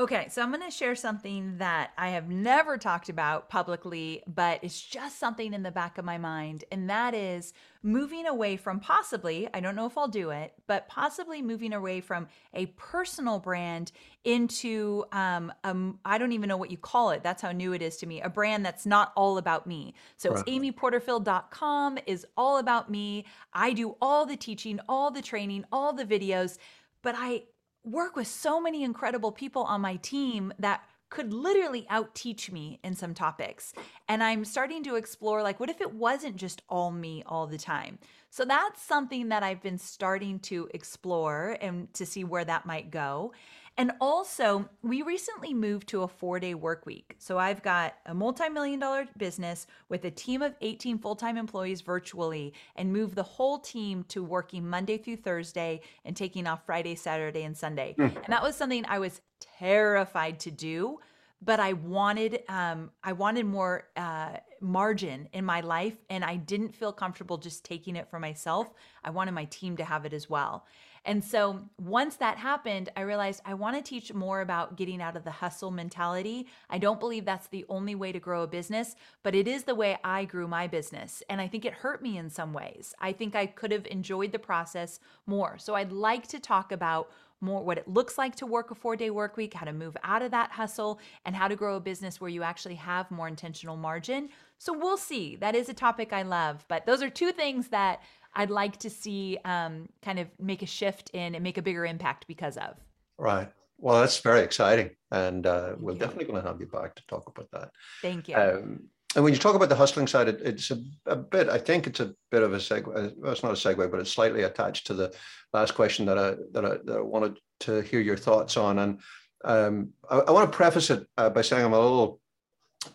Okay, 0.00 0.28
so 0.30 0.40
I'm 0.40 0.50
going 0.50 0.62
to 0.62 0.70
share 0.70 0.94
something 0.94 1.58
that 1.58 1.90
I 1.98 2.08
have 2.08 2.30
never 2.30 2.78
talked 2.78 3.10
about 3.10 3.50
publicly, 3.50 4.22
but 4.26 4.60
it's 4.62 4.80
just 4.80 5.18
something 5.18 5.52
in 5.52 5.62
the 5.62 5.70
back 5.70 5.98
of 5.98 6.06
my 6.06 6.16
mind. 6.16 6.64
And 6.72 6.88
that 6.88 7.12
is 7.12 7.52
moving 7.82 8.26
away 8.26 8.56
from 8.56 8.80
possibly, 8.80 9.46
I 9.52 9.60
don't 9.60 9.76
know 9.76 9.84
if 9.84 9.98
I'll 9.98 10.08
do 10.08 10.30
it, 10.30 10.54
but 10.66 10.88
possibly 10.88 11.42
moving 11.42 11.74
away 11.74 12.00
from 12.00 12.28
a 12.54 12.64
personal 12.78 13.40
brand 13.40 13.92
into, 14.24 15.04
um, 15.12 15.52
um 15.64 15.98
I 16.02 16.16
don't 16.16 16.32
even 16.32 16.48
know 16.48 16.56
what 16.56 16.70
you 16.70 16.78
call 16.78 17.10
it. 17.10 17.22
That's 17.22 17.42
how 17.42 17.52
new 17.52 17.74
it 17.74 17.82
is 17.82 17.98
to 17.98 18.06
me. 18.06 18.22
A 18.22 18.30
brand 18.30 18.64
that's 18.64 18.86
not 18.86 19.12
all 19.16 19.36
about 19.36 19.66
me. 19.66 19.92
So 20.16 20.32
right. 20.32 20.46
amyporterfield.com 20.46 21.98
is 22.06 22.24
all 22.38 22.56
about 22.56 22.90
me. 22.90 23.26
I 23.52 23.74
do 23.74 23.96
all 24.00 24.24
the 24.24 24.36
teaching, 24.38 24.80
all 24.88 25.10
the 25.10 25.20
training, 25.20 25.66
all 25.70 25.92
the 25.92 26.06
videos 26.06 26.56
but 27.02 27.14
I 27.16 27.44
work 27.84 28.16
with 28.16 28.26
so 28.26 28.60
many 28.60 28.82
incredible 28.82 29.32
people 29.32 29.62
on 29.62 29.80
my 29.80 29.96
team 29.96 30.52
that 30.58 30.82
could 31.08 31.32
literally 31.32 31.86
out 31.90 32.14
teach 32.14 32.52
me 32.52 32.78
in 32.84 32.94
some 32.94 33.14
topics. 33.14 33.74
And 34.08 34.22
I'm 34.22 34.44
starting 34.44 34.84
to 34.84 34.94
explore 34.94 35.42
like, 35.42 35.58
what 35.58 35.68
if 35.68 35.80
it 35.80 35.92
wasn't 35.92 36.36
just 36.36 36.62
all 36.68 36.92
me 36.92 37.24
all 37.26 37.48
the 37.48 37.58
time? 37.58 37.98
So 38.30 38.44
that's 38.44 38.80
something 38.80 39.28
that 39.30 39.42
I've 39.42 39.60
been 39.60 39.78
starting 39.78 40.38
to 40.40 40.68
explore 40.72 41.58
and 41.60 41.92
to 41.94 42.06
see 42.06 42.22
where 42.22 42.44
that 42.44 42.64
might 42.64 42.92
go. 42.92 43.32
And 43.80 43.92
also, 43.98 44.68
we 44.82 45.00
recently 45.00 45.54
moved 45.54 45.88
to 45.88 46.02
a 46.02 46.08
four 46.08 46.38
day 46.38 46.52
work 46.52 46.84
week. 46.84 47.16
So 47.18 47.38
I've 47.38 47.62
got 47.62 47.94
a 48.04 48.12
multi 48.12 48.50
million 48.50 48.78
dollar 48.78 49.08
business 49.16 49.66
with 49.88 50.04
a 50.04 50.10
team 50.10 50.42
of 50.42 50.54
18 50.60 50.98
full 50.98 51.16
time 51.16 51.38
employees 51.38 51.80
virtually 51.80 52.52
and 52.76 52.92
moved 52.92 53.14
the 53.14 53.22
whole 53.22 53.58
team 53.58 54.04
to 54.08 54.22
working 54.22 54.68
Monday 54.68 54.98
through 54.98 55.16
Thursday 55.16 55.80
and 56.04 56.14
taking 56.14 56.46
off 56.46 56.66
Friday, 56.66 56.94
Saturday, 56.94 57.44
and 57.44 57.56
Sunday. 57.56 57.94
Mm. 57.96 58.14
And 58.16 58.26
that 58.28 58.42
was 58.42 58.54
something 58.54 58.84
I 58.86 58.98
was 58.98 59.22
terrified 59.58 60.40
to 60.40 60.50
do. 60.50 60.98
But 61.42 61.58
I 61.58 61.72
wanted, 61.72 62.42
um, 62.50 62.90
I 63.02 63.12
wanted 63.12 63.46
more 63.46 63.88
uh, 63.96 64.36
margin 64.60 65.26
in 65.32 65.46
my 65.46 65.62
life, 65.62 65.96
and 66.10 66.22
I 66.22 66.36
didn't 66.36 66.74
feel 66.74 66.92
comfortable 66.92 67.38
just 67.38 67.64
taking 67.64 67.96
it 67.96 68.10
for 68.10 68.20
myself. 68.20 68.74
I 69.02 69.08
wanted 69.08 69.32
my 69.32 69.46
team 69.46 69.78
to 69.78 69.84
have 69.84 70.04
it 70.04 70.12
as 70.12 70.28
well. 70.28 70.66
And 71.04 71.24
so 71.24 71.60
once 71.78 72.16
that 72.16 72.38
happened, 72.38 72.90
I 72.96 73.02
realized 73.02 73.40
I 73.44 73.54
want 73.54 73.76
to 73.76 73.82
teach 73.82 74.12
more 74.12 74.42
about 74.42 74.76
getting 74.76 75.00
out 75.00 75.16
of 75.16 75.24
the 75.24 75.30
hustle 75.30 75.70
mentality. 75.70 76.46
I 76.68 76.78
don't 76.78 77.00
believe 77.00 77.24
that's 77.24 77.48
the 77.48 77.64
only 77.68 77.94
way 77.94 78.12
to 78.12 78.20
grow 78.20 78.42
a 78.42 78.46
business, 78.46 78.96
but 79.22 79.34
it 79.34 79.48
is 79.48 79.64
the 79.64 79.74
way 79.74 79.96
I 80.04 80.24
grew 80.24 80.46
my 80.46 80.66
business. 80.66 81.22
And 81.30 81.40
I 81.40 81.48
think 81.48 81.64
it 81.64 81.72
hurt 81.72 82.02
me 82.02 82.18
in 82.18 82.28
some 82.28 82.52
ways. 82.52 82.94
I 83.00 83.12
think 83.12 83.34
I 83.34 83.46
could 83.46 83.72
have 83.72 83.86
enjoyed 83.86 84.32
the 84.32 84.38
process 84.38 85.00
more. 85.26 85.56
So 85.58 85.74
I'd 85.74 85.92
like 85.92 86.26
to 86.28 86.38
talk 86.38 86.70
about 86.70 87.10
more 87.40 87.64
what 87.64 87.78
it 87.78 87.88
looks 87.88 88.18
like 88.18 88.36
to 88.36 88.46
work 88.46 88.70
a 88.70 88.74
four 88.74 88.96
day 88.96 89.10
work 89.10 89.36
week, 89.36 89.54
how 89.54 89.64
to 89.64 89.72
move 89.72 89.96
out 90.04 90.22
of 90.22 90.30
that 90.30 90.52
hustle, 90.52 91.00
and 91.24 91.34
how 91.34 91.48
to 91.48 91.56
grow 91.56 91.76
a 91.76 91.80
business 91.80 92.20
where 92.20 92.30
you 92.30 92.42
actually 92.42 92.74
have 92.74 93.10
more 93.10 93.28
intentional 93.28 93.76
margin. 93.76 94.28
So 94.58 94.76
we'll 94.76 94.98
see. 94.98 95.36
That 95.36 95.54
is 95.54 95.68
a 95.68 95.74
topic 95.74 96.12
I 96.12 96.22
love. 96.22 96.64
But 96.68 96.84
those 96.84 97.02
are 97.02 97.08
two 97.08 97.32
things 97.32 97.68
that 97.68 98.02
I'd 98.34 98.50
like 98.50 98.78
to 98.78 98.90
see 98.90 99.38
um, 99.44 99.88
kind 100.02 100.18
of 100.18 100.28
make 100.38 100.62
a 100.62 100.66
shift 100.66 101.10
in 101.10 101.34
and 101.34 101.42
make 101.42 101.58
a 101.58 101.62
bigger 101.62 101.84
impact 101.84 102.26
because 102.28 102.56
of. 102.56 102.76
Right. 103.18 103.50
Well, 103.78 104.00
that's 104.00 104.18
very 104.18 104.40
exciting, 104.40 104.90
and 105.10 105.46
uh, 105.46 105.74
we're 105.78 105.94
definitely 105.94 106.26
going 106.26 106.42
to 106.42 106.46
have 106.46 106.60
you 106.60 106.66
back 106.66 106.94
to 106.96 107.06
talk 107.06 107.28
about 107.28 107.50
that. 107.52 107.70
Thank 108.02 108.28
you. 108.28 108.36
Um, 108.36 108.80
and 109.16 109.24
when 109.24 109.32
you 109.32 109.40
talk 109.40 109.56
about 109.56 109.68
the 109.68 109.76
hustling 109.76 110.06
side, 110.06 110.28
it, 110.28 110.40
it's 110.42 110.70
a, 110.70 110.80
a, 111.06 111.16
bit. 111.16 111.48
I 111.48 111.58
think 111.58 111.86
it's 111.86 111.98
a 111.98 112.14
bit 112.30 112.42
of 112.42 112.52
a 112.52 112.58
segue. 112.58 113.16
Well, 113.16 113.32
it's 113.32 113.42
not 113.42 113.52
a 113.52 113.54
segue, 113.54 113.90
but 113.90 113.98
it's 113.98 114.12
slightly 114.12 114.42
attached 114.42 114.86
to 114.86 114.94
the 114.94 115.12
last 115.52 115.74
question 115.74 116.06
that 116.06 116.18
I 116.18 116.34
that 116.52 116.64
I, 116.64 116.76
that 116.84 116.96
I 116.98 117.00
wanted 117.00 117.38
to 117.60 117.80
hear 117.80 118.00
your 118.00 118.16
thoughts 118.16 118.56
on. 118.56 118.78
And 118.78 119.00
um, 119.44 119.90
I, 120.08 120.18
I, 120.18 120.30
want 120.30 120.50
to 120.50 120.56
preface 120.56 120.90
it 120.90 121.06
uh, 121.16 121.30
by 121.30 121.42
saying 121.42 121.64
I'm 121.64 121.72
a 121.72 121.80
little 121.80 122.20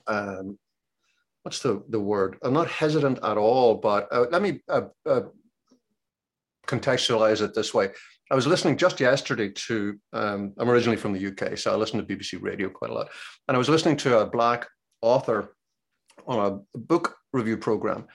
um, 0.08 0.58
what's 1.46 1.60
the, 1.60 1.84
the 1.90 2.00
word? 2.00 2.40
I'm 2.42 2.54
not 2.54 2.72
hesitant 2.72 3.20
at 3.22 3.38
all, 3.38 3.76
but 3.76 4.08
uh, 4.12 4.26
let 4.32 4.42
me 4.42 4.62
uh, 4.68 4.88
uh, 5.06 5.22
contextualize 6.66 7.42
it 7.42 7.54
this 7.54 7.72
way. 7.72 7.90
I 8.32 8.36
was 8.36 8.48
listening 8.48 8.78
just 8.78 9.00
yesterday 9.00 9.50
to, 9.50 10.00
um, 10.12 10.54
I'm 10.58 10.72
originally 10.72 10.98
from 10.98 11.14
the 11.14 11.28
UK, 11.28 11.56
so 11.56 11.72
I 11.72 11.76
listen 11.76 12.04
to 12.04 12.16
BBC 12.16 12.42
Radio 12.42 12.68
quite 12.68 12.90
a 12.90 12.96
lot. 12.96 13.10
And 13.48 13.54
I 13.54 13.60
was 13.60 13.70
listening 13.70 13.96
to 13.98 14.22
a 14.22 14.26
Black 14.26 14.68
author 15.04 15.56
on 16.26 16.64
a 16.74 16.78
book 16.80 17.16
review 17.32 17.58
program. 17.58 18.08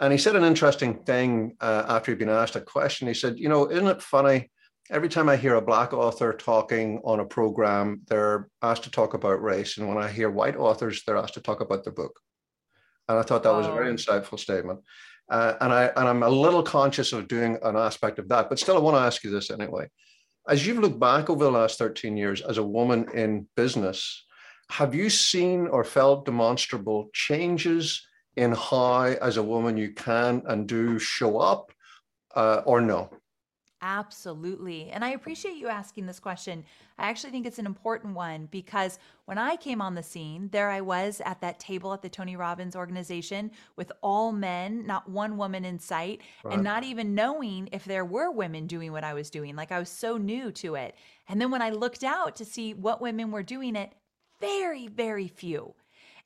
And 0.00 0.10
he 0.10 0.18
said 0.18 0.34
an 0.34 0.44
interesting 0.44 0.94
thing 1.04 1.56
uh, 1.60 1.84
after 1.86 2.10
he'd 2.10 2.18
been 2.18 2.30
asked 2.30 2.56
a 2.56 2.62
question. 2.62 3.08
He 3.08 3.12
said, 3.12 3.38
You 3.38 3.50
know, 3.50 3.70
isn't 3.70 3.86
it 3.86 4.00
funny? 4.00 4.50
Every 4.90 5.10
time 5.10 5.28
I 5.28 5.36
hear 5.36 5.56
a 5.56 5.62
Black 5.62 5.92
author 5.92 6.32
talking 6.32 6.98
on 7.04 7.20
a 7.20 7.26
program, 7.26 8.00
they're 8.06 8.48
asked 8.62 8.84
to 8.84 8.90
talk 8.90 9.12
about 9.12 9.42
race. 9.42 9.76
And 9.76 9.86
when 9.86 9.98
I 9.98 10.08
hear 10.08 10.30
white 10.30 10.56
authors, 10.56 11.02
they're 11.04 11.18
asked 11.18 11.34
to 11.34 11.42
talk 11.42 11.60
about 11.60 11.84
their 11.84 11.92
book. 11.92 12.18
And 13.10 13.18
I 13.18 13.22
thought 13.22 13.42
that 13.42 13.52
was 13.52 13.66
a 13.66 13.72
very 13.72 13.92
insightful 13.92 14.38
statement. 14.38 14.78
Uh, 15.28 15.54
and 15.60 15.72
I 15.72 15.86
and 15.96 16.08
I'm 16.08 16.22
a 16.22 16.28
little 16.28 16.62
conscious 16.62 17.12
of 17.12 17.26
doing 17.26 17.58
an 17.62 17.76
aspect 17.76 18.20
of 18.20 18.28
that, 18.28 18.48
but 18.48 18.58
still, 18.60 18.76
I 18.76 18.80
want 18.80 18.96
to 18.96 19.00
ask 19.00 19.24
you 19.24 19.30
this 19.30 19.50
anyway. 19.50 19.88
As 20.48 20.64
you've 20.64 20.78
looked 20.78 21.00
back 21.00 21.28
over 21.28 21.42
the 21.42 21.50
last 21.50 21.76
13 21.78 22.16
years 22.16 22.40
as 22.40 22.58
a 22.58 22.62
woman 22.62 23.08
in 23.12 23.48
business, 23.56 24.24
have 24.70 24.94
you 24.94 25.10
seen 25.10 25.66
or 25.66 25.82
felt 25.82 26.24
demonstrable 26.24 27.10
changes 27.12 28.06
in 28.36 28.52
how, 28.52 29.02
as 29.02 29.36
a 29.38 29.42
woman, 29.42 29.76
you 29.76 29.92
can 29.92 30.42
and 30.46 30.68
do 30.68 31.00
show 31.00 31.38
up, 31.38 31.72
uh, 32.36 32.62
or 32.64 32.80
no? 32.80 33.10
Absolutely. 33.82 34.90
And 34.90 35.02
I 35.02 35.10
appreciate 35.10 35.56
you 35.56 35.68
asking 35.68 36.04
this 36.04 36.20
question. 36.20 36.64
I 36.98 37.08
actually 37.08 37.30
think 37.30 37.46
it's 37.46 37.58
an 37.58 37.64
important 37.64 38.14
one 38.14 38.46
because 38.50 38.98
when 39.24 39.38
I 39.38 39.56
came 39.56 39.80
on 39.80 39.94
the 39.94 40.02
scene, 40.02 40.50
there 40.52 40.68
I 40.68 40.82
was 40.82 41.22
at 41.24 41.40
that 41.40 41.58
table 41.58 41.94
at 41.94 42.02
the 42.02 42.10
Tony 42.10 42.36
Robbins 42.36 42.76
organization 42.76 43.50
with 43.76 43.90
all 44.02 44.32
men, 44.32 44.86
not 44.86 45.08
one 45.08 45.38
woman 45.38 45.64
in 45.64 45.78
sight, 45.78 46.20
right. 46.44 46.54
and 46.54 46.62
not 46.62 46.84
even 46.84 47.14
knowing 47.14 47.70
if 47.72 47.86
there 47.86 48.04
were 48.04 48.30
women 48.30 48.66
doing 48.66 48.92
what 48.92 49.04
I 49.04 49.14
was 49.14 49.30
doing. 49.30 49.56
Like 49.56 49.72
I 49.72 49.78
was 49.78 49.88
so 49.88 50.18
new 50.18 50.52
to 50.52 50.74
it. 50.74 50.94
And 51.26 51.40
then 51.40 51.50
when 51.50 51.62
I 51.62 51.70
looked 51.70 52.04
out 52.04 52.36
to 52.36 52.44
see 52.44 52.74
what 52.74 53.00
women 53.00 53.30
were 53.30 53.42
doing 53.42 53.76
it, 53.76 53.92
very, 54.40 54.88
very 54.88 55.28
few. 55.28 55.74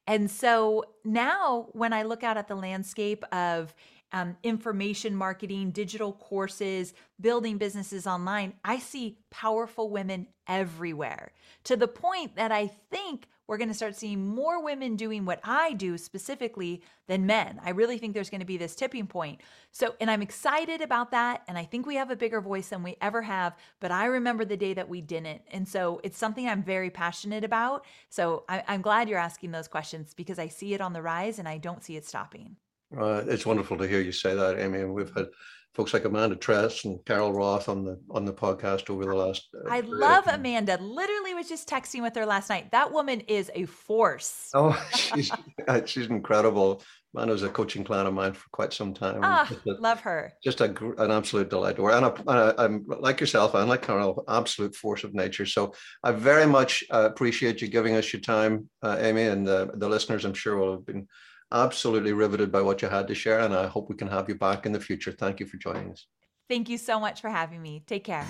And 0.07 0.31
so 0.31 0.85
now 1.05 1.69
when 1.73 1.93
I 1.93 2.03
look 2.03 2.23
out 2.23 2.37
at 2.37 2.49
the 2.49 2.55
landscape 2.55 3.25
of 3.33 3.75
um, 4.15 4.37
information 4.45 5.17
marketing, 5.17 5.73
digital 5.73 6.13
courses, 6.13 6.95
building 7.21 7.59
businesses 7.59 8.07
online, 8.07 8.55
I 8.65 8.79
see 8.79 9.19
powerful 9.31 9.91
women 9.91 10.29
everywhere 10.47 11.33
to 11.65 11.77
the 11.77 11.89
point 11.89 12.37
that 12.37 12.53
I 12.53 12.69
think 12.69 13.27
we're 13.49 13.59
going 13.59 13.69
to 13.69 13.75
start 13.75 13.97
seeing 13.97 14.25
more 14.25 14.63
women 14.63 14.95
doing 14.95 15.25
what 15.25 15.41
I 15.43 15.73
do 15.73 15.99
specifically 15.99 16.81
than 17.09 17.27
men. 17.27 17.61
I 17.63 17.71
really 17.71 17.99
think 17.99 18.15
there's 18.15 18.31
going 18.31 18.41
to 18.41 18.47
be 18.47 18.57
this 18.57 18.77
tipping 18.77 19.09
point. 19.09 19.41
So, 19.73 19.97
and 20.01 20.09
I'm 20.09 20.23
excited 20.23 20.81
about 20.81 21.11
that. 21.11 21.43
And 21.49 21.59
I 21.59 21.65
think 21.65 21.85
we 21.85 21.97
have 21.97 22.11
a 22.11 22.17
bigger 22.17 22.41
voice 22.41 22.69
than 22.69 22.85
we 22.85 22.97
ever 23.03 23.21
have. 23.21 23.57
But 23.81 23.91
I 23.91 24.07
remember 24.07 24.45
the 24.45 24.57
day 24.57 24.75
that 24.75 24.89
we 24.89 25.01
didn't. 25.01 25.43
And 25.51 25.69
so 25.69 26.01
it's 26.05 26.17
something 26.17 26.49
I'm 26.49 26.63
very 26.63 26.89
passionate 26.89 27.45
about. 27.45 27.85
So 28.09 28.45
I, 28.49 28.63
am 28.69 28.81
glad 28.81 29.09
you're 29.09 29.19
asking 29.19 29.51
those 29.51 29.69
questions 29.69 30.15
because 30.15 30.39
I 30.39 30.47
see 30.49 30.73
it 30.73 30.81
on 30.81 30.93
the 30.93 31.03
rise 31.03 31.41
and 31.41 31.49
I 31.49 31.59
don't 31.59 31.83
see 31.83 31.97
it 31.97 32.07
stopping. 32.07 32.57
Uh, 32.97 33.23
it's 33.27 33.47
wonderful 33.47 33.77
to 33.79 33.89
hear 33.89 34.01
you 34.01 34.13
say 34.13 34.35
that, 34.35 34.59
Amy. 34.59 34.81
And 34.81 34.95
we've 34.95 35.15
had 35.15 35.27
folks 35.75 35.93
like 35.93 36.05
Amanda 36.05 36.37
Tress 36.37 36.85
and 36.85 37.05
Carol 37.05 37.33
Roth 37.33 37.69
on 37.69 37.85
the 37.85 38.01
on 38.11 38.25
the 38.25 38.33
podcast 38.33 38.91
over 38.91 39.05
the 39.05 39.15
last. 39.15 39.49
Uh, 39.55 39.69
I 39.71 39.81
love 39.81 40.25
Amanda. 40.27 40.79
Literally, 40.81 41.35
was 41.35 41.49
just 41.49 41.69
texting 41.69 42.03
with 42.03 42.15
her 42.17 42.27
last 42.27 42.49
night. 42.49 42.71
That 42.71 42.93
woman 42.93 43.21
is 43.21 43.51
a 43.55 43.67
force. 43.67 44.51
Oh, 44.57 44.89
she's 44.95 45.31
uh, 45.67 45.81
she's 45.85 46.07
incredible. 46.07 46.83
Amanda's 47.15 47.43
a 47.43 47.49
coaching 47.49 47.85
client 47.85 48.09
of 48.09 48.15
mine 48.15 48.33
for 48.33 48.49
quite 48.51 48.73
some 48.73 48.93
time. 48.93 49.21
Ah, 49.23 49.49
love 49.67 50.01
her. 50.01 50.33
Just 50.43 50.61
a, 50.61 50.75
an 50.99 51.11
absolute 51.11 51.49
delight 51.49 51.77
to 51.77 51.83
work. 51.83 51.95
And 51.95 52.29
I, 52.29 52.65
am 52.65 52.85
like 52.87 53.21
yourself, 53.21 53.55
and 53.55 53.69
like 53.69 53.83
Carol, 53.83 54.25
absolute 54.29 54.75
force 54.75 55.05
of 55.05 55.15
nature. 55.15 55.47
So 55.47 55.75
I 56.03 56.11
very 56.13 56.47
much 56.47 56.83
uh, 56.93 57.09
appreciate 57.11 57.63
you 57.63 57.69
giving 57.69 57.95
us 57.95 58.13
your 58.13 58.21
time, 58.21 58.69
uh, 58.83 58.97
Amy, 58.99 59.25
and 59.25 59.47
the, 59.47 59.71
the 59.75 59.89
listeners. 59.89 60.25
I'm 60.25 60.35
sure 60.35 60.57
will 60.57 60.73
have 60.73 60.87
been 60.87 61.07
absolutely 61.55 62.13
riveted 62.13 62.53
by 62.53 62.61
what 62.61 62.83
you 62.83 62.89
had 62.89 63.09
to 63.09 63.15
share, 63.15 63.41
and 63.41 63.55
I 63.55 63.67
hope 63.67 63.89
we 63.89 63.97
can 63.97 64.09
have 64.09 64.29
you 64.29 64.35
back 64.35 64.67
in 64.67 64.73
the 64.73 64.81
future. 64.81 65.13
Thank 65.13 65.41
you 65.41 65.47
for 65.47 65.57
joining 65.57 65.93
us. 65.93 66.07
Thank 66.49 66.69
you 66.69 66.77
so 66.77 67.01
much 67.01 67.23
for 67.23 67.31
having 67.31 67.63
me. 67.63 67.83
Take 67.87 68.05
care. 68.05 68.27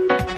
Thank 0.00 0.28
you. 0.30 0.34